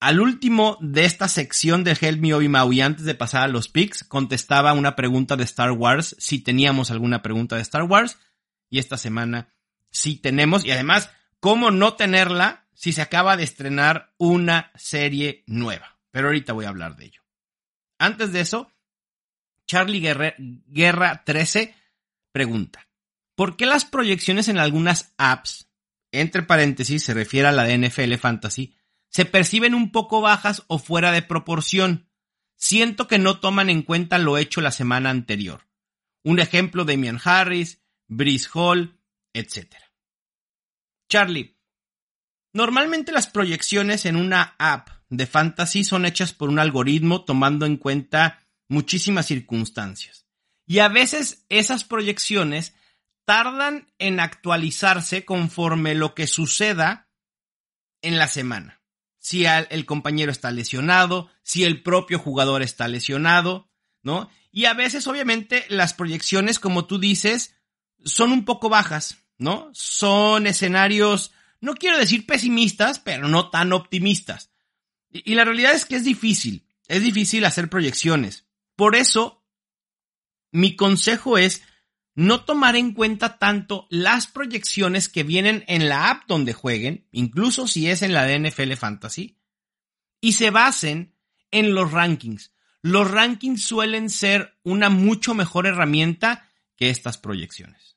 al 0.00 0.20
último 0.20 0.78
de 0.80 1.04
esta 1.04 1.28
sección 1.28 1.84
de 1.84 1.96
Help 2.00 2.20
Me 2.20 2.34
Obi 2.34 2.50
y 2.72 2.80
antes 2.80 3.04
de 3.04 3.14
pasar 3.14 3.42
a 3.42 3.48
los 3.48 3.68
picks, 3.68 4.04
contestaba 4.04 4.72
una 4.72 4.96
pregunta 4.96 5.36
de 5.36 5.44
Star 5.44 5.72
Wars, 5.72 6.16
si 6.18 6.38
teníamos 6.38 6.90
alguna 6.90 7.22
pregunta 7.22 7.56
de 7.56 7.62
Star 7.62 7.82
Wars, 7.82 8.18
y 8.70 8.78
esta 8.78 8.96
semana 8.96 9.54
sí 9.90 10.16
tenemos, 10.16 10.64
y 10.64 10.70
además, 10.70 11.10
¿cómo 11.40 11.70
no 11.70 11.94
tenerla 11.94 12.66
si 12.72 12.92
se 12.92 13.02
acaba 13.02 13.36
de 13.36 13.44
estrenar 13.44 14.14
una 14.16 14.72
serie 14.74 15.44
nueva? 15.46 15.98
Pero 16.10 16.28
ahorita 16.28 16.52
voy 16.52 16.64
a 16.64 16.70
hablar 16.70 16.96
de 16.96 17.06
ello. 17.06 17.22
Antes 17.98 18.32
de 18.32 18.40
eso, 18.40 18.70
Charlie 19.66 20.00
Guerra, 20.00 20.34
Guerra 20.38 21.22
13 21.24 21.74
pregunta, 22.32 22.88
¿por 23.34 23.56
qué 23.56 23.66
las 23.66 23.84
proyecciones 23.84 24.48
en 24.48 24.58
algunas 24.58 25.14
apps 25.18 25.68
entre 26.14 26.42
paréntesis, 26.42 27.02
se 27.02 27.14
refiere 27.14 27.48
a 27.48 27.52
la 27.52 27.64
de 27.64 27.76
NFL 27.76 28.14
Fantasy, 28.14 28.74
se 29.08 29.24
perciben 29.24 29.74
un 29.74 29.90
poco 29.92 30.20
bajas 30.20 30.62
o 30.68 30.78
fuera 30.78 31.12
de 31.12 31.22
proporción. 31.22 32.08
Siento 32.56 33.08
que 33.08 33.18
no 33.18 33.40
toman 33.40 33.68
en 33.68 33.82
cuenta 33.82 34.18
lo 34.18 34.38
hecho 34.38 34.60
la 34.60 34.70
semana 34.70 35.10
anterior. 35.10 35.66
Un 36.22 36.38
ejemplo, 36.38 36.84
Damian 36.84 37.20
Harris, 37.22 37.82
Brice 38.06 38.48
Hall, 38.54 39.00
etc. 39.32 39.74
Charlie, 41.08 41.58
normalmente 42.52 43.12
las 43.12 43.26
proyecciones 43.26 44.06
en 44.06 44.16
una 44.16 44.54
app 44.58 44.88
de 45.08 45.26
fantasy 45.26 45.84
son 45.84 46.06
hechas 46.06 46.32
por 46.32 46.48
un 46.48 46.58
algoritmo 46.58 47.24
tomando 47.24 47.66
en 47.66 47.76
cuenta 47.76 48.43
muchísimas 48.68 49.26
circunstancias. 49.26 50.26
Y 50.66 50.78
a 50.78 50.88
veces 50.88 51.44
esas 51.48 51.84
proyecciones 51.84 52.74
tardan 53.24 53.92
en 53.98 54.20
actualizarse 54.20 55.24
conforme 55.24 55.94
lo 55.94 56.14
que 56.14 56.26
suceda 56.26 57.08
en 58.02 58.18
la 58.18 58.28
semana. 58.28 58.82
Si 59.18 59.46
el 59.46 59.86
compañero 59.86 60.30
está 60.30 60.50
lesionado, 60.50 61.30
si 61.42 61.64
el 61.64 61.82
propio 61.82 62.18
jugador 62.18 62.62
está 62.62 62.88
lesionado, 62.88 63.70
¿no? 64.02 64.30
Y 64.52 64.66
a 64.66 64.74
veces, 64.74 65.06
obviamente, 65.06 65.64
las 65.68 65.94
proyecciones, 65.94 66.58
como 66.58 66.84
tú 66.84 66.98
dices, 66.98 67.56
son 68.04 68.32
un 68.32 68.44
poco 68.44 68.68
bajas, 68.68 69.18
¿no? 69.38 69.70
Son 69.72 70.46
escenarios, 70.46 71.32
no 71.60 71.74
quiero 71.74 71.98
decir 71.98 72.26
pesimistas, 72.26 72.98
pero 72.98 73.26
no 73.28 73.48
tan 73.48 73.72
optimistas. 73.72 74.50
Y, 75.10 75.34
la 75.34 75.44
realidad 75.44 75.72
es 75.72 75.86
que 75.86 75.96
es 75.96 76.04
difícil, 76.04 76.66
es 76.88 77.02
difícil 77.02 77.44
hacer 77.44 77.70
proyecciones. 77.70 78.43
Por 78.76 78.96
eso, 78.96 79.44
mi 80.50 80.76
consejo 80.76 81.38
es 81.38 81.62
no 82.14 82.44
tomar 82.44 82.76
en 82.76 82.92
cuenta 82.92 83.38
tanto 83.38 83.86
las 83.90 84.26
proyecciones 84.26 85.08
que 85.08 85.24
vienen 85.24 85.64
en 85.66 85.88
la 85.88 86.10
app 86.10 86.24
donde 86.28 86.52
jueguen, 86.52 87.08
incluso 87.10 87.66
si 87.66 87.88
es 87.88 88.02
en 88.02 88.12
la 88.12 88.24
de 88.24 88.38
NFL 88.38 88.72
Fantasy, 88.74 89.38
y 90.20 90.34
se 90.34 90.50
basen 90.50 91.14
en 91.50 91.74
los 91.74 91.92
rankings. 91.92 92.52
Los 92.82 93.10
rankings 93.10 93.64
suelen 93.64 94.10
ser 94.10 94.58
una 94.62 94.90
mucho 94.90 95.34
mejor 95.34 95.66
herramienta 95.66 96.48
que 96.76 96.90
estas 96.90 97.18
proyecciones. 97.18 97.96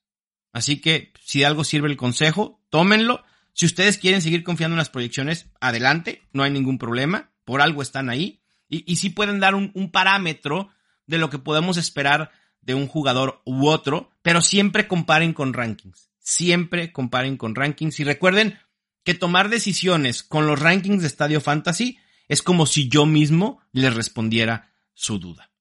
Así 0.53 0.81
que 0.81 1.13
si 1.21 1.43
algo 1.43 1.63
sirve 1.63 1.89
el 1.89 1.97
consejo, 1.97 2.63
tómenlo. 2.69 3.23
Si 3.53 3.65
ustedes 3.65 3.97
quieren 3.97 4.21
seguir 4.21 4.43
confiando 4.43 4.75
en 4.75 4.79
las 4.79 4.89
proyecciones, 4.89 5.47
adelante, 5.59 6.23
no 6.31 6.43
hay 6.43 6.51
ningún 6.51 6.77
problema. 6.77 7.31
Por 7.43 7.61
algo 7.61 7.81
están 7.81 8.09
ahí. 8.09 8.41
Y, 8.69 8.95
sí 8.97 9.09
pueden 9.09 9.39
dar 9.39 9.55
un, 9.55 9.71
un 9.75 9.91
parámetro 9.91 10.69
de 11.05 11.17
lo 11.17 11.29
que 11.29 11.39
podemos 11.39 11.77
esperar 11.77 12.31
de 12.61 12.75
un 12.75 12.87
jugador 12.87 13.41
u 13.45 13.67
otro, 13.67 14.11
pero 14.21 14.41
siempre 14.41 14.87
comparen 14.87 15.33
con 15.33 15.53
rankings. 15.53 16.09
Siempre 16.19 16.91
comparen 16.91 17.37
con 17.37 17.55
rankings. 17.55 17.99
Y 18.01 18.03
recuerden 18.03 18.59
que 19.03 19.13
tomar 19.13 19.47
decisiones 19.47 20.21
con 20.21 20.47
los 20.47 20.59
rankings 20.59 21.01
de 21.01 21.07
Estadio 21.07 21.39
Fantasy 21.39 21.97
es 22.27 22.41
como 22.41 22.65
si 22.65 22.89
yo 22.89 23.05
mismo 23.05 23.61
les 23.71 23.95
respondiera 23.95 24.73
su 24.93 25.17
duda. 25.17 25.51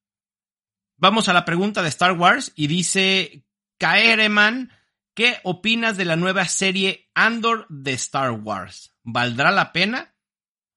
Vamos 0.97 1.29
a 1.29 1.33
la 1.33 1.45
pregunta 1.45 1.83
de 1.83 1.91
Star 1.91 2.13
Wars 2.13 2.53
y 2.57 2.67
dice 2.67 3.45
Kaereman, 3.79 4.73
¿qué 5.15 5.39
opinas 5.45 5.97
de 5.97 6.07
la 6.07 6.17
nueva 6.17 6.49
serie 6.49 7.11
Andor 7.15 7.67
de 7.69 7.93
Star 7.93 8.33
Wars? 8.33 8.95
¿Valdrá 9.03 9.51
la 9.51 9.73
pena? 9.73 10.16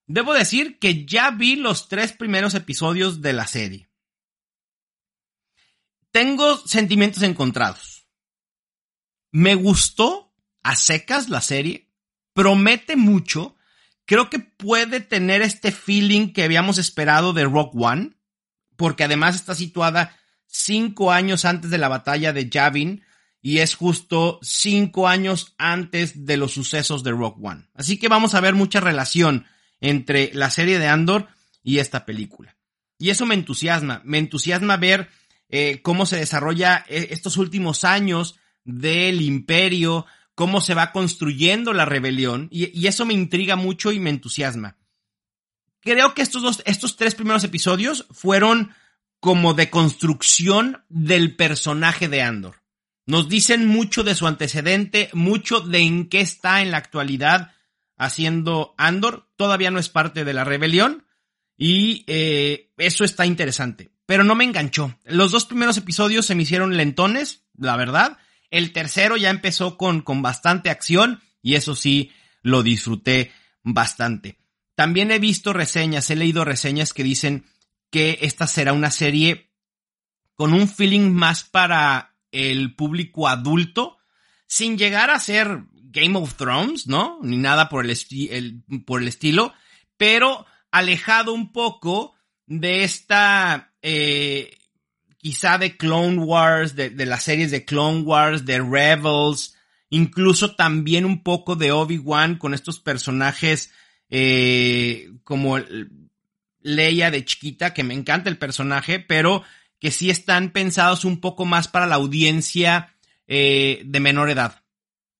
Debo 0.09 0.33
decir 0.33 0.77
que 0.77 1.05
ya 1.05 1.31
vi 1.31 1.55
los 1.55 1.87
tres 1.87 2.11
primeros 2.11 2.53
episodios 2.53 3.21
de 3.21 3.31
la 3.31 3.47
serie 3.47 3.89
tengo 6.11 6.57
sentimientos 6.57 7.23
encontrados. 7.23 8.07
Me 9.31 9.55
gustó 9.55 10.33
a 10.63 10.75
secas 10.75 11.29
la 11.29 11.41
serie, 11.41 11.89
promete 12.33 12.95
mucho, 12.95 13.55
creo 14.05 14.29
que 14.29 14.39
puede 14.39 14.99
tener 14.99 15.41
este 15.41 15.71
feeling 15.71 16.33
que 16.33 16.43
habíamos 16.43 16.77
esperado 16.77 17.33
de 17.33 17.45
Rock 17.45 17.75
One, 17.75 18.17
porque 18.75 19.03
además 19.03 19.35
está 19.35 19.55
situada 19.55 20.17
cinco 20.47 21.11
años 21.11 21.45
antes 21.45 21.69
de 21.69 21.77
la 21.77 21.89
batalla 21.89 22.33
de 22.33 22.49
Yavin 22.49 23.03
y 23.41 23.59
es 23.59 23.75
justo 23.75 24.39
cinco 24.41 25.07
años 25.07 25.53
antes 25.57 26.25
de 26.25 26.37
los 26.37 26.53
sucesos 26.53 27.03
de 27.03 27.11
Rock 27.11 27.37
One. 27.41 27.69
Así 27.75 27.97
que 27.97 28.07
vamos 28.07 28.33
a 28.33 28.41
ver 28.41 28.55
mucha 28.55 28.79
relación 28.79 29.45
entre 29.81 30.31
la 30.33 30.49
serie 30.49 30.79
de 30.79 30.87
Andor 30.87 31.27
y 31.63 31.79
esta 31.79 32.05
película. 32.05 32.57
Y 32.97 33.09
eso 33.09 33.25
me 33.25 33.35
entusiasma, 33.35 34.01
me 34.03 34.17
entusiasma 34.17 34.77
ver 34.77 35.09
eh, 35.49 35.81
cómo 35.81 36.05
se 36.05 36.17
desarrolla 36.17 36.85
eh, 36.89 37.07
estos 37.11 37.37
últimos 37.37 37.83
años 37.83 38.37
del 38.65 39.21
imperio, 39.21 40.05
cómo 40.35 40.61
se 40.61 40.73
va 40.73 40.91
construyendo 40.91 41.73
la 41.73 41.85
rebelión, 41.85 42.47
y, 42.51 42.87
eso 42.87 43.05
me 43.05 43.13
intriga 43.13 43.55
mucho 43.55 43.91
y 43.91 43.99
me 43.99 44.09
entusiasma. 44.09 44.77
Creo 45.81 46.13
que 46.13 46.21
estos 46.21 46.41
dos, 46.41 46.61
estos 46.65 46.97
tres 46.97 47.15
primeros 47.15 47.43
episodios 47.43 48.05
fueron 48.11 48.73
como 49.19 49.53
de 49.53 49.69
construcción 49.69 50.83
del 50.89 51.35
personaje 51.35 52.09
de 52.09 52.21
Andor. 52.21 52.61
Nos 53.05 53.27
dicen 53.27 53.65
mucho 53.65 54.03
de 54.03 54.13
su 54.13 54.27
antecedente, 54.27 55.09
mucho 55.13 55.61
de 55.61 55.79
en 55.79 56.09
qué 56.09 56.21
está 56.21 56.61
en 56.61 56.71
la 56.71 56.77
actualidad 56.77 57.53
haciendo 57.99 58.73
Andor. 58.79 59.29
Todavía 59.35 59.69
no 59.69 59.77
es 59.77 59.89
parte 59.89 60.25
de 60.25 60.33
la 60.33 60.43
rebelión 60.43 61.05
y 61.55 62.03
eh, 62.07 62.71
eso 62.77 63.03
está 63.03 63.27
interesante 63.27 63.91
pero 64.09 64.23
no 64.23 64.33
me 64.33 64.43
enganchó. 64.43 64.97
Los 65.05 65.29
dos 65.29 65.45
primeros 65.45 65.77
episodios 65.77 66.25
se 66.25 66.33
me 66.33 66.41
hicieron 66.41 66.75
lentones, 66.75 67.43
la 67.55 67.75
verdad. 67.75 68.17
El 68.49 68.73
tercero 68.73 69.17
ya 69.17 69.29
empezó 69.29 69.77
con, 69.77 70.01
con 70.01 70.23
bastante 70.23 70.71
acción 70.71 71.21
y 71.43 71.53
eso 71.53 71.75
sí 71.75 72.11
lo 72.41 72.63
disfruté 72.63 73.31
bastante. 73.61 74.39
También 74.73 75.11
he 75.11 75.19
visto 75.19 75.53
reseñas, 75.53 76.09
he 76.09 76.15
leído 76.15 76.43
reseñas 76.43 76.91
que 76.91 77.03
dicen 77.03 77.45
que 77.91 78.17
esta 78.23 78.47
será 78.47 78.73
una 78.73 78.89
serie 78.89 79.51
con 80.33 80.53
un 80.53 80.67
feeling 80.67 81.11
más 81.11 81.43
para 81.43 82.15
el 82.31 82.73
público 82.73 83.27
adulto, 83.27 83.99
sin 84.47 84.79
llegar 84.79 85.11
a 85.11 85.19
ser 85.19 85.65
Game 85.91 86.17
of 86.17 86.35
Thrones, 86.35 86.87
¿no? 86.87 87.19
Ni 87.21 87.37
nada 87.37 87.69
por 87.69 87.85
el, 87.85 88.63
por 88.85 89.01
el 89.01 89.07
estilo, 89.07 89.53
pero 89.97 90.45
alejado 90.71 91.33
un 91.33 91.51
poco 91.51 92.15
de 92.45 92.83
esta 92.83 93.73
eh, 93.81 94.55
quizá 95.17 95.57
de 95.57 95.77
Clone 95.77 96.19
Wars, 96.19 96.75
de, 96.75 96.91
las 97.05 97.23
series 97.23 97.51
de 97.51 97.65
Clone 97.65 98.01
Wars, 98.01 98.45
de 98.45 98.59
Rebels, 98.59 99.55
incluso 99.89 100.55
también 100.55 101.05
un 101.05 101.23
poco 101.23 101.55
de 101.55 101.71
Obi-Wan 101.71 102.37
con 102.37 102.53
estos 102.53 102.79
personajes 102.79 103.71
eh, 104.09 105.11
como 105.23 105.57
Leia 106.61 107.11
de 107.11 107.25
chiquita, 107.25 107.73
que 107.73 107.83
me 107.83 107.93
encanta 107.93 108.29
el 108.29 108.37
personaje, 108.37 108.99
pero 108.99 109.43
que 109.79 109.91
sí 109.91 110.09
están 110.09 110.51
pensados 110.51 111.05
un 111.05 111.19
poco 111.19 111.45
más 111.45 111.67
para 111.67 111.87
la 111.87 111.95
audiencia 111.95 112.95
eh, 113.27 113.81
de 113.85 113.99
menor 113.99 114.29
edad. 114.29 114.58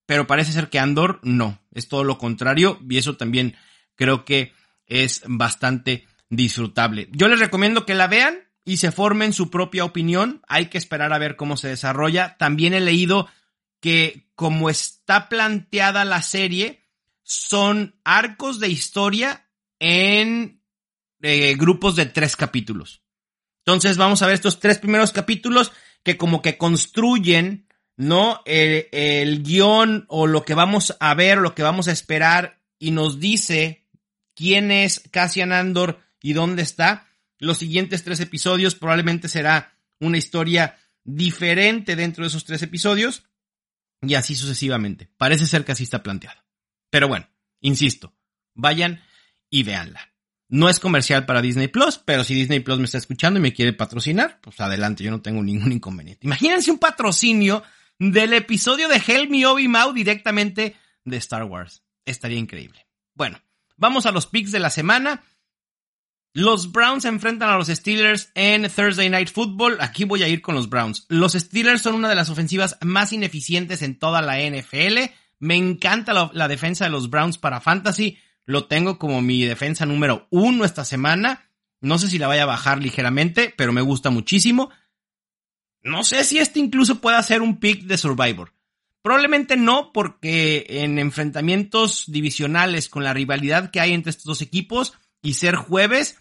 Pero 0.09 0.25
parece 0.25 0.53
ser 0.53 0.71
que 0.71 0.79
Andor 0.79 1.19
no, 1.21 1.61
es 1.71 1.87
todo 1.87 2.03
lo 2.03 2.17
contrario 2.17 2.79
y 2.89 2.97
eso 2.97 3.15
también 3.15 3.55
creo 3.93 4.25
que 4.25 4.53
es 4.87 5.21
bastante 5.27 6.07
disfrutable. 6.31 7.09
Yo 7.11 7.27
les 7.27 7.39
recomiendo 7.39 7.85
que 7.85 7.93
la 7.93 8.07
vean 8.07 8.39
y 8.65 8.77
se 8.77 8.91
formen 8.91 9.33
su 9.33 9.51
propia 9.51 9.85
opinión. 9.85 10.41
Hay 10.47 10.65
que 10.65 10.79
esperar 10.79 11.13
a 11.13 11.19
ver 11.19 11.35
cómo 11.35 11.57
se 11.57 11.67
desarrolla. 11.67 12.37
También 12.39 12.73
he 12.73 12.79
leído 12.79 13.27
que 13.81 14.27
como 14.33 14.71
está 14.71 15.29
planteada 15.29 16.05
la 16.05 16.23
serie, 16.23 16.81
son 17.21 17.99
arcos 18.03 18.59
de 18.59 18.69
historia 18.69 19.47
en 19.77 20.63
eh, 21.21 21.55
grupos 21.55 21.95
de 21.95 22.07
tres 22.07 22.35
capítulos. 22.35 23.03
Entonces 23.63 23.97
vamos 23.97 24.23
a 24.23 24.25
ver 24.25 24.33
estos 24.33 24.59
tres 24.59 24.79
primeros 24.79 25.11
capítulos 25.11 25.71
que 26.01 26.17
como 26.17 26.41
que 26.41 26.57
construyen, 26.57 27.68
¿no? 27.99 28.41
El, 28.45 28.87
el 28.93 29.43
guion 29.43 30.05
o 30.07 30.25
lo 30.25 30.45
que 30.45 30.53
vamos 30.53 30.95
a 31.01 31.13
ver, 31.15 31.37
lo 31.39 31.53
que 31.53 31.63
vamos 31.63 31.89
a 31.89 31.91
esperar 31.91 32.61
y 32.79 32.91
nos 32.91 33.19
dice 33.19 33.85
quién 34.35 34.71
es 34.71 35.03
Cassian 35.11 35.51
Andor 35.51 35.99
y 36.21 36.31
dónde 36.31 36.61
está. 36.61 37.07
Los 37.39 37.57
siguientes 37.57 38.05
tres 38.05 38.21
episodios 38.21 38.75
probablemente 38.75 39.27
será 39.27 39.77
una 39.99 40.17
historia 40.17 40.77
diferente 41.03 41.97
dentro 41.97 42.23
de 42.23 42.29
esos 42.29 42.45
tres 42.45 42.61
episodios 42.61 43.23
y 44.01 44.13
así 44.13 44.33
sucesivamente. 44.33 45.09
Parece 45.17 45.45
ser 45.45 45.65
que 45.65 45.73
así 45.73 45.83
está 45.83 46.01
planteado. 46.01 46.39
Pero 46.89 47.09
bueno, 47.09 47.27
insisto, 47.59 48.15
vayan 48.53 49.03
y 49.49 49.63
véanla. 49.63 50.13
No 50.47 50.69
es 50.69 50.79
comercial 50.79 51.25
para 51.25 51.41
Disney 51.41 51.67
Plus, 51.67 51.97
pero 51.97 52.23
si 52.23 52.33
Disney 52.33 52.61
Plus 52.61 52.79
me 52.79 52.85
está 52.85 52.97
escuchando 52.97 53.39
y 53.39 53.43
me 53.43 53.53
quiere 53.53 53.73
patrocinar, 53.73 54.39
pues 54.41 54.57
adelante, 54.61 55.03
yo 55.03 55.11
no 55.11 55.21
tengo 55.21 55.43
ningún 55.43 55.73
inconveniente. 55.73 56.25
Imagínense 56.25 56.71
un 56.71 56.79
patrocinio 56.79 57.61
del 57.99 58.33
episodio 58.33 58.87
de 58.87 59.01
Help 59.05 59.29
Me 59.29 59.45
Obi 59.45 59.67
Mau 59.67 59.93
directamente 59.93 60.75
de 61.05 61.17
Star 61.17 61.43
Wars. 61.43 61.83
Estaría 62.05 62.39
increíble. 62.39 62.87
Bueno, 63.13 63.39
Vamos 63.79 64.05
a 64.05 64.11
los 64.11 64.27
picks 64.27 64.51
de 64.51 64.59
la 64.59 64.69
semana. 64.69 65.23
Los 66.33 66.73
Browns 66.73 67.05
enfrentan 67.05 67.49
a 67.49 67.55
los 67.55 67.69
Steelers 67.69 68.29
en 68.35 68.69
Thursday 68.69 69.09
Night 69.09 69.29
Football. 69.29 69.77
Aquí 69.79 70.03
voy 70.03 70.21
a 70.21 70.27
ir 70.27 70.41
con 70.41 70.53
los 70.53 70.69
Browns. 70.69 71.05
Los 71.07 71.31
Steelers 71.31 71.81
son 71.81 71.95
una 71.95 72.09
de 72.09 72.15
las 72.15 72.29
ofensivas 72.29 72.77
más 72.81 73.13
ineficientes 73.13 73.81
en 73.81 73.97
toda 73.97 74.21
la 74.21 74.37
NFL. 74.37 75.11
Me 75.39 75.55
encanta 75.55 76.29
la, 76.33 76.47
defensa 76.49 76.83
de 76.83 76.91
los 76.91 77.09
Browns 77.09 77.37
para 77.37 77.61
Fantasy. 77.61 78.17
Lo 78.45 78.65
tengo 78.65 78.99
como 78.99 79.21
mi 79.21 79.45
defensa 79.45 79.85
número 79.85 80.27
uno 80.29 80.65
esta 80.65 80.83
semana. 80.83 81.49
No 81.79 81.97
sé 81.99 82.09
si 82.09 82.19
la 82.19 82.27
vaya 82.27 82.43
a 82.43 82.47
bajar 82.47 82.83
ligeramente, 82.83 83.53
pero 83.55 83.71
me 83.71 83.81
gusta 83.81 84.09
muchísimo. 84.09 84.71
No 85.81 86.03
sé 86.03 86.23
si 86.23 86.39
este 86.39 86.59
incluso 86.59 86.99
pueda 87.01 87.21
ser 87.23 87.41
un 87.41 87.59
pick 87.59 87.83
de 87.83 87.97
Survivor. 87.97 88.53
Probablemente 89.01 89.55
no, 89.55 89.93
porque 89.93 90.65
en 90.67 90.99
enfrentamientos 90.99 92.03
divisionales 92.07 92.89
con 92.89 93.03
la 93.03 93.13
rivalidad 93.13 93.71
que 93.71 93.79
hay 93.79 93.93
entre 93.93 94.09
estos 94.09 94.25
dos 94.25 94.41
equipos 94.41 94.93
y 95.21 95.35
ser 95.35 95.55
jueves, 95.55 96.17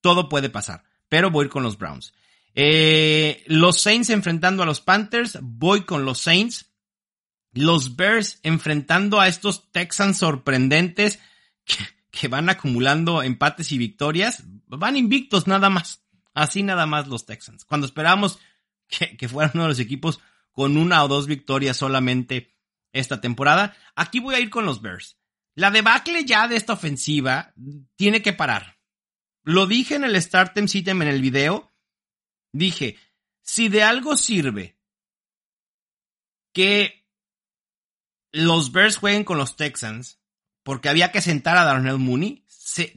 todo 0.00 0.28
puede 0.28 0.50
pasar. 0.50 0.84
Pero 1.08 1.30
voy 1.30 1.48
con 1.48 1.62
los 1.62 1.78
Browns. 1.78 2.12
Eh, 2.54 3.44
los 3.46 3.80
Saints 3.80 4.10
enfrentando 4.10 4.62
a 4.62 4.66
los 4.66 4.80
Panthers, 4.80 5.38
voy 5.40 5.82
con 5.82 6.04
los 6.04 6.20
Saints. 6.20 6.66
Los 7.52 7.96
Bears 7.96 8.40
enfrentando 8.42 9.20
a 9.20 9.28
estos 9.28 9.72
Texans 9.72 10.18
sorprendentes 10.18 11.18
que, 12.10 12.28
van 12.28 12.50
acumulando 12.50 13.22
empates 13.22 13.72
y 13.72 13.78
victorias. 13.78 14.44
Van 14.66 14.96
invictos 14.96 15.46
nada 15.46 15.70
más. 15.70 16.02
Así 16.34 16.62
nada 16.62 16.86
más 16.86 17.08
los 17.08 17.26
Texans. 17.26 17.64
Cuando 17.64 17.86
esperábamos 17.86 18.38
que, 18.88 19.16
que 19.16 19.28
fueran 19.28 19.52
uno 19.54 19.64
de 19.64 19.68
los 19.70 19.80
equipos 19.80 20.20
con 20.52 20.76
una 20.76 21.04
o 21.04 21.08
dos 21.08 21.26
victorias 21.26 21.76
solamente 21.76 22.52
esta 22.92 23.20
temporada. 23.20 23.76
Aquí 23.94 24.20
voy 24.20 24.34
a 24.34 24.40
ir 24.40 24.50
con 24.50 24.66
los 24.66 24.82
Bears. 24.82 25.16
La 25.54 25.70
debacle 25.70 26.24
ya 26.24 26.48
de 26.48 26.56
esta 26.56 26.72
ofensiva 26.72 27.52
tiene 27.96 28.22
que 28.22 28.32
parar. 28.32 28.78
Lo 29.42 29.66
dije 29.66 29.94
en 29.94 30.04
el 30.04 30.20
Startem 30.20 30.68
System 30.68 31.02
en 31.02 31.08
el 31.08 31.20
video. 31.20 31.72
Dije, 32.52 32.98
si 33.42 33.68
de 33.68 33.82
algo 33.82 34.16
sirve 34.16 34.78
que 36.52 37.06
los 38.32 38.72
Bears 38.72 38.96
jueguen 38.96 39.24
con 39.24 39.38
los 39.38 39.56
Texans, 39.56 40.20
porque 40.62 40.88
había 40.88 41.12
que 41.12 41.20
sentar 41.20 41.56
a 41.56 41.64
Darnell 41.64 41.98
Mooney, 41.98 42.44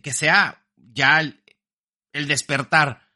que 0.02 0.14
sea 0.14 0.68
ya 0.76 1.20
el 1.20 2.28
despertar 2.28 3.11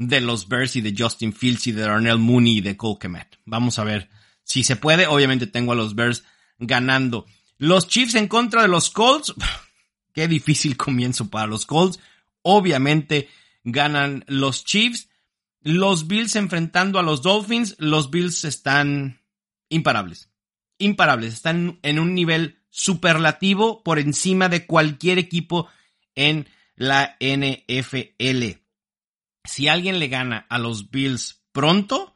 de 0.00 0.22
los 0.22 0.48
Bears 0.48 0.76
y 0.76 0.80
de 0.80 0.94
Justin 0.96 1.34
Fields 1.34 1.66
y 1.66 1.72
de 1.72 1.82
Darnell 1.82 2.18
Mooney 2.18 2.56
y 2.56 2.60
de 2.62 2.76
Cole 2.76 2.96
Kemet. 2.98 3.38
Vamos 3.44 3.78
a 3.78 3.84
ver 3.84 4.08
si 4.42 4.64
se 4.64 4.76
puede. 4.76 5.06
Obviamente 5.06 5.46
tengo 5.46 5.72
a 5.72 5.76
los 5.76 5.94
Bears 5.94 6.24
ganando. 6.58 7.26
Los 7.58 7.86
Chiefs 7.86 8.14
en 8.14 8.26
contra 8.26 8.62
de 8.62 8.68
los 8.68 8.88
Colts. 8.88 9.34
Qué 10.14 10.26
difícil 10.26 10.78
comienzo 10.78 11.28
para 11.28 11.46
los 11.46 11.66
Colts. 11.66 12.00
Obviamente 12.40 13.28
ganan 13.62 14.24
los 14.26 14.64
Chiefs. 14.64 15.10
Los 15.60 16.08
Bills 16.08 16.34
enfrentando 16.34 16.98
a 16.98 17.02
los 17.02 17.20
Dolphins. 17.20 17.76
Los 17.78 18.10
Bills 18.10 18.46
están 18.46 19.20
imparables. 19.68 20.30
Imparables. 20.78 21.34
Están 21.34 21.78
en 21.82 21.98
un 21.98 22.14
nivel 22.14 22.58
superlativo 22.70 23.82
por 23.82 23.98
encima 23.98 24.48
de 24.48 24.64
cualquier 24.64 25.18
equipo 25.18 25.68
en 26.14 26.48
la 26.74 27.18
NFL 27.20 28.59
si 29.50 29.66
alguien 29.66 29.98
le 29.98 30.08
gana 30.08 30.46
a 30.48 30.58
los 30.58 30.90
Bills 30.90 31.42
pronto, 31.50 32.14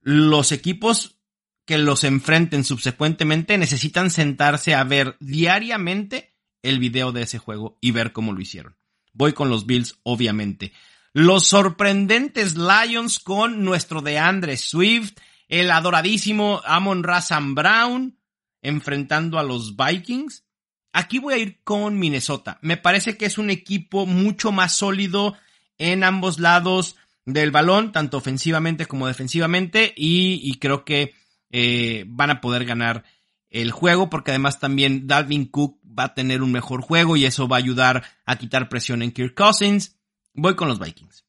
los 0.00 0.52
equipos 0.52 1.18
que 1.64 1.78
los 1.78 2.04
enfrenten 2.04 2.64
subsecuentemente 2.64 3.56
necesitan 3.56 4.10
sentarse 4.10 4.74
a 4.74 4.84
ver 4.84 5.16
diariamente 5.20 6.36
el 6.62 6.78
video 6.78 7.12
de 7.12 7.22
ese 7.22 7.38
juego 7.38 7.78
y 7.80 7.92
ver 7.92 8.12
cómo 8.12 8.32
lo 8.32 8.40
hicieron. 8.40 8.76
Voy 9.14 9.32
con 9.32 9.48
los 9.48 9.64
Bills, 9.64 9.98
obviamente. 10.02 10.72
Los 11.14 11.46
sorprendentes 11.46 12.56
Lions 12.56 13.18
con 13.18 13.64
nuestro 13.64 14.02
de 14.02 14.18
Andre 14.18 14.58
Swift, 14.58 15.14
el 15.48 15.70
adoradísimo 15.70 16.60
Amon 16.64 17.04
Razan 17.04 17.54
Brown, 17.54 18.18
enfrentando 18.60 19.38
a 19.38 19.42
los 19.42 19.76
Vikings. 19.76 20.44
Aquí 20.92 21.20
voy 21.20 21.34
a 21.34 21.38
ir 21.38 21.62
con 21.64 21.98
Minnesota. 21.98 22.58
Me 22.60 22.76
parece 22.76 23.16
que 23.16 23.24
es 23.24 23.38
un 23.38 23.48
equipo 23.48 24.04
mucho 24.04 24.52
más 24.52 24.74
sólido 24.74 25.36
en 25.78 26.04
ambos 26.04 26.38
lados 26.38 26.96
del 27.24 27.50
balón, 27.50 27.92
tanto 27.92 28.16
ofensivamente 28.16 28.86
como 28.86 29.06
defensivamente, 29.06 29.92
y, 29.96 30.58
creo 30.58 30.84
que 30.84 31.14
eh, 31.50 32.04
van 32.06 32.30
a 32.30 32.40
poder 32.40 32.64
ganar 32.64 33.04
el 33.50 33.70
juego, 33.70 34.10
porque 34.10 34.30
además 34.30 34.60
también 34.60 35.06
Dalvin 35.06 35.46
Cook 35.46 35.78
va 35.98 36.04
a 36.04 36.14
tener 36.14 36.42
un 36.42 36.52
mejor 36.52 36.82
juego 36.82 37.16
y 37.16 37.24
eso 37.24 37.48
va 37.48 37.56
a 37.56 37.60
ayudar 37.60 38.04
a 38.24 38.36
quitar 38.36 38.68
presión 38.68 39.02
en 39.02 39.12
Kirk 39.12 39.34
Cousins. 39.34 39.96
Voy 40.34 40.54
con 40.54 40.68
los 40.68 40.78
Vikings. 40.78 41.24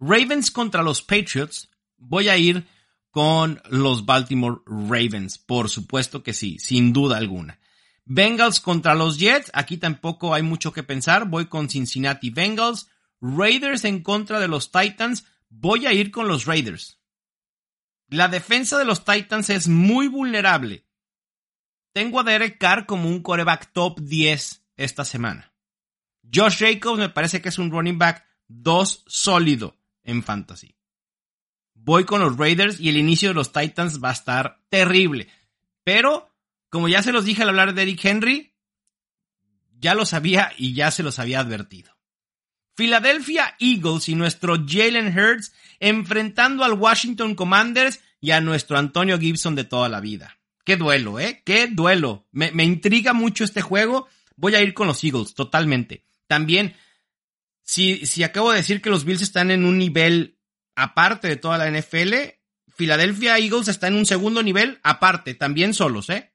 Ravens 0.00 0.50
contra 0.50 0.82
los 0.82 1.02
Patriots. 1.02 1.70
Voy 1.96 2.28
a 2.28 2.36
ir 2.36 2.66
con 3.10 3.62
los 3.70 4.04
Baltimore 4.04 4.60
Ravens. 4.66 5.38
Por 5.38 5.68
supuesto 5.68 6.22
que 6.22 6.32
sí, 6.32 6.58
sin 6.58 6.92
duda 6.92 7.18
alguna. 7.18 7.60
Bengals 8.04 8.58
contra 8.58 8.94
los 8.94 9.18
Jets. 9.18 9.50
Aquí 9.54 9.76
tampoco 9.76 10.34
hay 10.34 10.42
mucho 10.42 10.72
que 10.72 10.82
pensar. 10.82 11.28
Voy 11.28 11.46
con 11.46 11.68
Cincinnati 11.68 12.30
Bengals. 12.30 12.88
Raiders 13.22 13.84
en 13.84 14.02
contra 14.02 14.40
de 14.40 14.48
los 14.48 14.72
Titans, 14.72 15.24
voy 15.48 15.86
a 15.86 15.92
ir 15.92 16.10
con 16.10 16.26
los 16.26 16.44
Raiders. 16.44 16.98
La 18.08 18.28
defensa 18.28 18.78
de 18.78 18.84
los 18.84 19.04
Titans 19.04 19.48
es 19.48 19.68
muy 19.68 20.08
vulnerable. 20.08 20.84
Tengo 21.92 22.20
a 22.20 22.24
Derek 22.24 22.58
Carr 22.58 22.84
como 22.84 23.08
un 23.08 23.22
coreback 23.22 23.72
top 23.72 24.00
10 24.00 24.66
esta 24.76 25.04
semana. 25.04 25.54
Josh 26.34 26.58
Jacobs 26.58 26.98
me 26.98 27.08
parece 27.08 27.40
que 27.40 27.48
es 27.48 27.58
un 27.58 27.70
running 27.70 27.98
back 27.98 28.26
2 28.48 29.04
sólido 29.06 29.78
en 30.02 30.22
fantasy. 30.22 30.76
Voy 31.74 32.04
con 32.04 32.20
los 32.20 32.36
Raiders 32.36 32.80
y 32.80 32.88
el 32.88 32.96
inicio 32.96 33.28
de 33.28 33.34
los 33.34 33.52
Titans 33.52 34.02
va 34.02 34.10
a 34.10 34.14
estar 34.14 34.60
terrible. 34.68 35.28
Pero, 35.84 36.34
como 36.70 36.88
ya 36.88 37.02
se 37.02 37.12
los 37.12 37.24
dije 37.24 37.42
al 37.42 37.50
hablar 37.50 37.74
de 37.74 37.82
Eric 37.82 38.04
Henry, 38.04 38.54
ya 39.78 39.94
lo 39.94 40.06
sabía 40.06 40.52
y 40.56 40.74
ya 40.74 40.90
se 40.90 41.02
los 41.02 41.18
había 41.18 41.40
advertido. 41.40 41.91
Philadelphia 42.74 43.54
Eagles 43.58 44.08
y 44.08 44.14
nuestro 44.14 44.56
Jalen 44.66 45.16
Hurts 45.16 45.52
enfrentando 45.80 46.64
al 46.64 46.74
Washington 46.74 47.34
Commanders 47.34 48.00
y 48.20 48.30
a 48.30 48.40
nuestro 48.40 48.78
Antonio 48.78 49.18
Gibson 49.18 49.54
de 49.54 49.64
toda 49.64 49.88
la 49.88 50.00
vida. 50.00 50.38
Qué 50.64 50.76
duelo, 50.76 51.18
¿eh? 51.18 51.42
Qué 51.44 51.66
duelo. 51.66 52.26
Me, 52.30 52.64
intriga 52.64 53.12
mucho 53.12 53.44
este 53.44 53.62
juego. 53.62 54.08
Voy 54.36 54.54
a 54.54 54.62
ir 54.62 54.74
con 54.74 54.86
los 54.86 55.02
Eagles, 55.02 55.34
totalmente. 55.34 56.04
También, 56.28 56.76
si, 57.62 58.06
si 58.06 58.22
acabo 58.22 58.52
de 58.52 58.58
decir 58.58 58.80
que 58.80 58.90
los 58.90 59.04
Bills 59.04 59.22
están 59.22 59.50
en 59.50 59.64
un 59.64 59.76
nivel 59.76 60.38
aparte 60.76 61.28
de 61.28 61.36
toda 61.36 61.58
la 61.58 61.70
NFL, 61.70 62.14
Philadelphia 62.76 63.38
Eagles 63.38 63.68
está 63.68 63.88
en 63.88 63.96
un 63.96 64.06
segundo 64.06 64.42
nivel 64.42 64.78
aparte, 64.82 65.34
también 65.34 65.74
solos, 65.74 66.08
¿eh? 66.10 66.32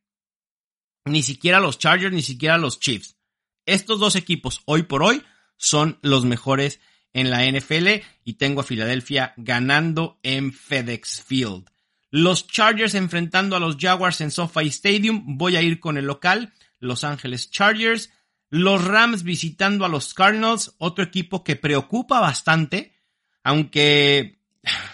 Ni 1.06 1.24
siquiera 1.24 1.62
los 1.62 1.80
Chargers, 1.80 2.14
ni 2.14 2.22
siquiera 2.22 2.58
los 2.58 2.80
Chiefs. 2.80 3.18
Estos 3.66 4.00
dos 4.00 4.16
equipos, 4.16 4.62
hoy 4.66 4.84
por 4.84 5.04
hoy, 5.04 5.24
son 5.58 6.00
los 6.02 6.26
mejores 6.26 6.80
en 7.14 7.30
la 7.30 7.46
NFL 7.46 8.04
y 8.24 8.34
tengo 8.34 8.62
a 8.62 8.64
Filadelfia 8.64 9.34
ganando 9.38 10.20
en 10.24 10.54
FedEx 10.54 11.24
Field. 11.24 11.70
Los 12.10 12.48
Chargers 12.48 12.94
enfrentando 12.96 13.56
a 13.56 13.60
los 13.60 13.78
Jaguars 13.78 14.22
en 14.22 14.32
SoFi 14.32 14.68
Stadium. 14.68 15.38
Voy 15.38 15.56
a 15.56 15.62
ir 15.62 15.80
con 15.80 15.98
el 15.98 16.06
local, 16.06 16.54
Los 16.80 17.04
Ángeles 17.04 17.52
Chargers. 17.52 18.12
Los 18.50 18.86
Rams 18.86 19.24
visitando 19.24 19.84
a 19.84 19.90
los 19.90 20.14
Cardinals, 20.14 20.76
otro 20.78 21.04
equipo 21.04 21.44
que 21.44 21.56
preocupa 21.56 22.20
bastante. 22.20 22.94
aunque 23.44 24.38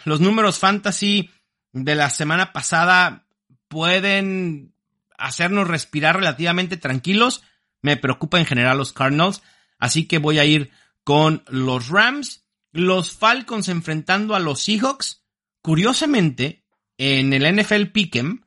los 0.05 0.19
números 0.21 0.59
fantasy 0.59 1.29
de 1.71 1.95
la 1.95 2.09
semana 2.09 2.53
pasada 2.53 3.25
pueden 3.67 4.73
hacernos 5.17 5.67
respirar 5.67 6.17
relativamente 6.17 6.77
tranquilos, 6.77 7.43
me 7.81 7.97
preocupa 7.97 8.39
en 8.39 8.45
general 8.45 8.77
los 8.77 8.93
Cardinals, 8.93 9.41
así 9.83 10.05
que 10.07 10.17
voy 10.17 10.39
a 10.39 10.45
ir 10.45 10.71
con 11.03 11.43
los 11.49 11.89
Rams, 11.89 12.45
los 12.71 13.11
Falcons 13.11 13.67
enfrentando 13.67 14.33
a 14.33 14.39
los 14.39 14.63
Seahawks. 14.63 15.25
Curiosamente, 15.61 16.65
en 16.97 17.33
el 17.33 17.43
NFL 17.43 17.91
Pick'em, 17.91 18.45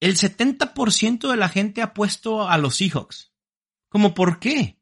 el 0.00 0.16
70% 0.16 1.30
de 1.30 1.36
la 1.38 1.48
gente 1.48 1.80
ha 1.80 1.94
puesto 1.94 2.46
a 2.46 2.58
los 2.58 2.76
Seahawks. 2.76 3.32
¿Cómo 3.88 4.12
por 4.12 4.40
qué? 4.40 4.78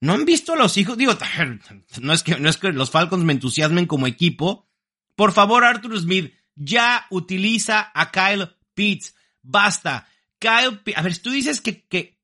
¿No 0.00 0.12
han 0.12 0.24
visto 0.24 0.52
a 0.52 0.56
los 0.56 0.70
Seahawks? 0.70 0.98
Digo, 0.98 1.18
no 2.00 2.12
es 2.12 2.22
que, 2.22 2.38
no 2.38 2.48
es 2.48 2.56
que 2.56 2.72
los 2.72 2.92
Falcons 2.92 3.24
me 3.24 3.32
entusiasmen 3.32 3.86
como 3.86 4.06
equipo. 4.06 4.68
Por 5.16 5.32
favor, 5.32 5.64
Arthur 5.64 5.98
Smith, 5.98 6.32
ya 6.54 7.06
utiliza 7.10 7.90
a 7.92 8.12
Kyle 8.12 8.54
Pitts. 8.74 9.16
Basta. 9.42 10.06
Kyle. 10.38 10.80
A 10.94 11.02
ver, 11.02 11.18
tú 11.18 11.30
dices 11.30 11.60
que, 11.60 11.84
que, 11.88 12.20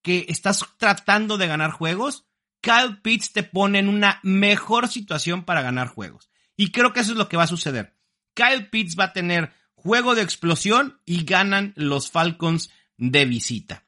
que 0.00 0.26
estás 0.28 0.64
tratando 0.78 1.38
de 1.38 1.48
ganar 1.48 1.72
juegos. 1.72 2.25
Kyle 2.66 2.96
Pitts 3.00 3.32
te 3.32 3.44
pone 3.44 3.78
en 3.78 3.88
una 3.88 4.18
mejor 4.24 4.88
situación 4.88 5.44
para 5.44 5.62
ganar 5.62 5.86
juegos. 5.86 6.28
Y 6.56 6.72
creo 6.72 6.92
que 6.92 6.98
eso 6.98 7.12
es 7.12 7.16
lo 7.16 7.28
que 7.28 7.36
va 7.36 7.44
a 7.44 7.46
suceder. 7.46 7.94
Kyle 8.34 8.68
Pitts 8.68 8.98
va 8.98 9.04
a 9.04 9.12
tener 9.12 9.52
juego 9.76 10.16
de 10.16 10.22
explosión 10.22 11.00
y 11.06 11.24
ganan 11.24 11.74
los 11.76 12.10
Falcons 12.10 12.70
de 12.96 13.24
visita. 13.24 13.84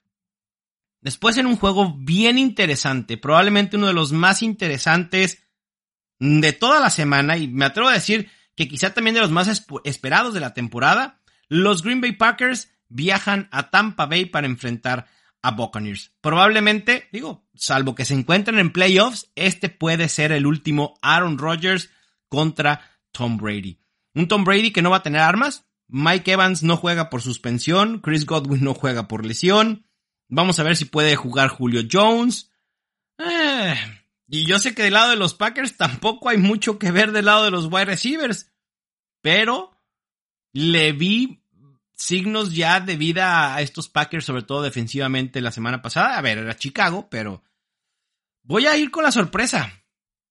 Después 1.00 1.36
en 1.38 1.46
un 1.46 1.56
juego 1.56 1.96
bien 1.98 2.38
interesante, 2.38 3.16
probablemente 3.16 3.76
uno 3.76 3.88
de 3.88 3.94
los 3.94 4.12
más 4.12 4.42
interesantes 4.42 5.42
de 6.20 6.52
toda 6.52 6.78
la 6.78 6.90
semana 6.90 7.36
y 7.36 7.48
me 7.48 7.64
atrevo 7.64 7.88
a 7.88 7.94
decir 7.94 8.30
que 8.54 8.68
quizá 8.68 8.94
también 8.94 9.14
de 9.14 9.22
los 9.22 9.32
más 9.32 9.48
esperados 9.82 10.34
de 10.34 10.40
la 10.40 10.54
temporada, 10.54 11.20
los 11.48 11.82
Green 11.82 12.00
Bay 12.00 12.12
Packers 12.12 12.70
viajan 12.88 13.48
a 13.50 13.70
Tampa 13.70 14.06
Bay 14.06 14.26
para 14.26 14.46
enfrentar 14.46 15.08
a 15.42 15.52
Buccaneers. 15.52 16.12
Probablemente, 16.20 17.08
digo, 17.12 17.46
salvo 17.54 17.94
que 17.94 18.04
se 18.04 18.14
encuentren 18.14 18.58
en 18.58 18.72
playoffs, 18.72 19.30
este 19.34 19.68
puede 19.68 20.08
ser 20.08 20.32
el 20.32 20.46
último 20.46 20.98
Aaron 21.02 21.38
Rodgers 21.38 21.90
contra 22.28 22.80
Tom 23.12 23.36
Brady. 23.36 23.80
Un 24.14 24.28
Tom 24.28 24.44
Brady 24.44 24.72
que 24.72 24.82
no 24.82 24.90
va 24.90 24.98
a 24.98 25.02
tener 25.02 25.20
armas, 25.20 25.66
Mike 25.88 26.32
Evans 26.32 26.62
no 26.62 26.76
juega 26.76 27.08
por 27.08 27.22
suspensión, 27.22 28.00
Chris 28.00 28.26
Godwin 28.26 28.62
no 28.62 28.74
juega 28.74 29.08
por 29.08 29.24
lesión. 29.24 29.86
Vamos 30.28 30.58
a 30.58 30.62
ver 30.62 30.76
si 30.76 30.84
puede 30.84 31.16
jugar 31.16 31.48
Julio 31.48 31.82
Jones. 31.90 32.50
Eh, 33.18 33.74
y 34.28 34.44
yo 34.44 34.58
sé 34.58 34.74
que 34.74 34.82
del 34.82 34.92
lado 34.92 35.10
de 35.10 35.16
los 35.16 35.34
Packers 35.34 35.76
tampoco 35.76 36.28
hay 36.28 36.36
mucho 36.36 36.78
que 36.78 36.92
ver 36.92 37.12
del 37.12 37.24
lado 37.24 37.44
de 37.44 37.50
los 37.50 37.66
wide 37.66 37.86
receivers. 37.86 38.52
Pero 39.22 39.72
le 40.52 40.92
vi 40.92 41.42
signos 41.98 42.54
ya 42.54 42.80
de 42.80 42.96
vida 42.96 43.54
a 43.54 43.60
estos 43.60 43.88
Packers, 43.88 44.24
sobre 44.24 44.44
todo 44.44 44.62
defensivamente 44.62 45.40
la 45.40 45.50
semana 45.50 45.82
pasada. 45.82 46.16
A 46.16 46.22
ver, 46.22 46.38
era 46.38 46.56
Chicago, 46.56 47.08
pero 47.10 47.42
voy 48.42 48.66
a 48.66 48.76
ir 48.76 48.90
con 48.90 49.02
la 49.02 49.12
sorpresa. 49.12 49.84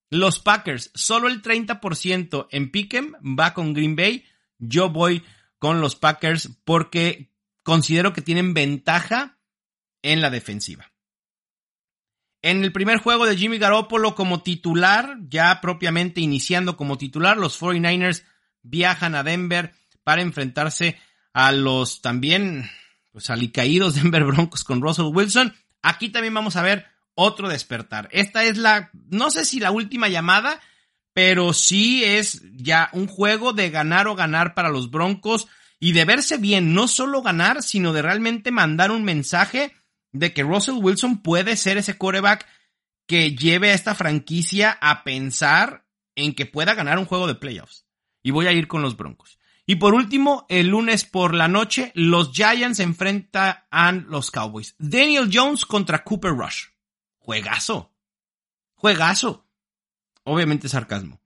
Los 0.09 0.39
Packers, 0.39 0.89
solo 0.95 1.27
el 1.27 1.41
30% 1.41 2.47
en 2.51 2.71
Pick'em 2.71 3.13
va 3.37 3.53
con 3.53 3.73
Green 3.73 3.97
Bay. 3.97 4.25
Yo 4.57 4.89
voy 4.89 5.23
con 5.59 5.81
los 5.81 5.95
Packers 5.95 6.49
porque 6.63 7.33
considero 7.63 8.13
que 8.13 8.21
tienen 8.21 8.53
ventaja 8.53 9.37
en 10.01 10.21
la 10.21 10.29
defensiva. 10.29 10.93
En 12.41 12.63
el 12.63 12.71
primer 12.71 12.99
juego 12.99 13.25
de 13.25 13.35
Jimmy 13.35 13.57
Garoppolo 13.57 14.15
como 14.15 14.41
titular, 14.41 15.17
ya 15.27 15.59
propiamente 15.59 16.21
iniciando 16.21 16.77
como 16.77 16.97
titular, 16.97 17.35
los 17.35 17.59
49ers 17.59 18.23
viajan 18.61 19.15
a 19.15 19.23
Denver 19.23 19.73
para 20.03 20.21
enfrentarse 20.21 20.97
a 21.37 21.51
los 21.51 22.01
también 22.01 22.67
pues 23.11 23.29
alicaídos 23.29 23.93
Denver 23.93 24.23
Broncos 24.23 24.63
con 24.63 24.81
Russell 24.81 25.13
Wilson. 25.13 25.53
Aquí 25.83 26.09
también 26.09 26.33
vamos 26.33 26.55
a 26.55 26.63
ver 26.63 26.87
otro 27.13 27.47
despertar. 27.47 28.09
Esta 28.11 28.43
es 28.43 28.57
la, 28.57 28.89
no 29.11 29.29
sé 29.29 29.45
si 29.45 29.59
la 29.59 29.69
última 29.69 30.07
llamada, 30.07 30.59
pero 31.13 31.53
sí 31.53 32.03
es 32.03 32.41
ya 32.55 32.89
un 32.91 33.05
juego 33.05 33.53
de 33.53 33.69
ganar 33.69 34.07
o 34.07 34.15
ganar 34.15 34.55
para 34.55 34.69
los 34.69 34.89
Broncos 34.89 35.47
y 35.79 35.91
de 35.91 36.05
verse 36.05 36.37
bien, 36.37 36.73
no 36.73 36.87
solo 36.87 37.21
ganar, 37.21 37.61
sino 37.61 37.93
de 37.93 38.01
realmente 38.01 38.49
mandar 38.49 38.89
un 38.89 39.03
mensaje 39.03 39.75
de 40.13 40.33
que 40.33 40.41
Russell 40.41 40.79
Wilson 40.81 41.21
puede 41.21 41.55
ser 41.55 41.77
ese 41.77 41.99
quarterback 41.99 42.47
que 43.05 43.35
lleve 43.35 43.69
a 43.69 43.75
esta 43.75 43.93
franquicia 43.93 44.75
a 44.81 45.03
pensar 45.03 45.85
en 46.15 46.33
que 46.33 46.47
pueda 46.47 46.73
ganar 46.73 46.97
un 46.97 47.05
juego 47.05 47.27
de 47.27 47.35
playoffs. 47.35 47.85
Y 48.23 48.31
voy 48.31 48.47
a 48.47 48.53
ir 48.53 48.67
con 48.67 48.81
los 48.81 48.97
Broncos. 48.97 49.37
Y 49.69 49.75
por 49.75 49.93
último, 49.93 50.45
el 50.47 50.67
lunes 50.67 51.03
por 51.03 51.33
la 51.33 51.49
noche, 51.49 51.91
los 51.93 52.31
Giants 52.31 52.79
enfrentan 52.79 53.65
a 53.69 53.91
los 53.91 54.31
Cowboys. 54.31 54.75
Daniel 54.79 55.29
Jones 55.31 55.65
contra 55.65 56.05
Cooper 56.05 56.31
Rush. 56.31 56.67
Juegazo. 57.17 57.93
Juegazo. 58.75 59.45
Obviamente 60.23 60.69
sarcasmo. 60.69 61.21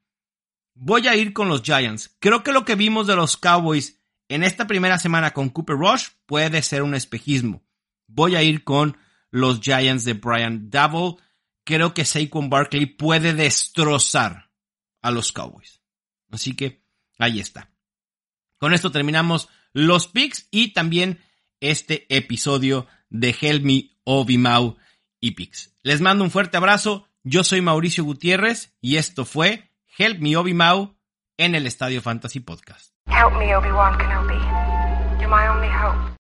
Voy 0.73 1.07
a 1.07 1.15
ir 1.15 1.33
con 1.33 1.49
los 1.49 1.61
Giants. 1.61 2.17
Creo 2.19 2.41
que 2.41 2.51
lo 2.51 2.65
que 2.65 2.73
vimos 2.73 3.05
de 3.05 3.15
los 3.15 3.37
Cowboys 3.37 4.01
en 4.27 4.43
esta 4.43 4.65
primera 4.65 4.97
semana 4.97 5.31
con 5.31 5.49
Cooper 5.49 5.75
Rush 5.75 6.07
puede 6.25 6.63
ser 6.63 6.81
un 6.81 6.95
espejismo. 6.95 7.63
Voy 8.07 8.35
a 8.35 8.41
ir 8.41 8.63
con 8.63 8.97
los 9.29 9.61
Giants 9.61 10.03
de 10.03 10.13
Brian 10.13 10.71
Double. 10.71 11.23
Creo 11.63 11.93
que 11.93 12.05
Saquon 12.05 12.49
Barkley 12.49 12.87
puede 12.87 13.35
destrozar 13.35 14.49
a 15.03 15.11
los 15.11 15.31
Cowboys. 15.31 15.79
Así 16.31 16.55
que 16.55 16.83
ahí 17.19 17.39
está. 17.39 17.70
Con 18.61 18.75
esto 18.75 18.91
terminamos 18.91 19.49
los 19.73 20.07
picks 20.07 20.47
y 20.51 20.73
también 20.73 21.19
este 21.61 22.05
episodio 22.15 22.85
de 23.09 23.35
Help 23.41 23.63
Me 23.63 23.89
Mau 24.37 24.77
y 25.19 25.31
Picks. 25.31 25.75
Les 25.81 25.99
mando 25.99 26.23
un 26.23 26.29
fuerte 26.29 26.57
abrazo. 26.57 27.07
Yo 27.23 27.43
soy 27.43 27.61
Mauricio 27.61 28.03
Gutiérrez 28.03 28.77
y 28.79 28.97
esto 28.97 29.25
fue 29.25 29.71
Help 29.97 30.19
Me 30.19 30.37
Obi-Mau 30.37 30.95
en 31.37 31.55
el 31.55 31.65
Estadio 31.65 32.03
Fantasy 32.03 32.39
Podcast. 32.39 32.93
Help 33.07 33.33
me, 33.39 33.55
Obi-Wan 33.55 33.97
Kenobi. 33.97 34.37
You're 35.19 35.27
my 35.27 35.47
only 35.47 35.67
hope. 35.67 36.20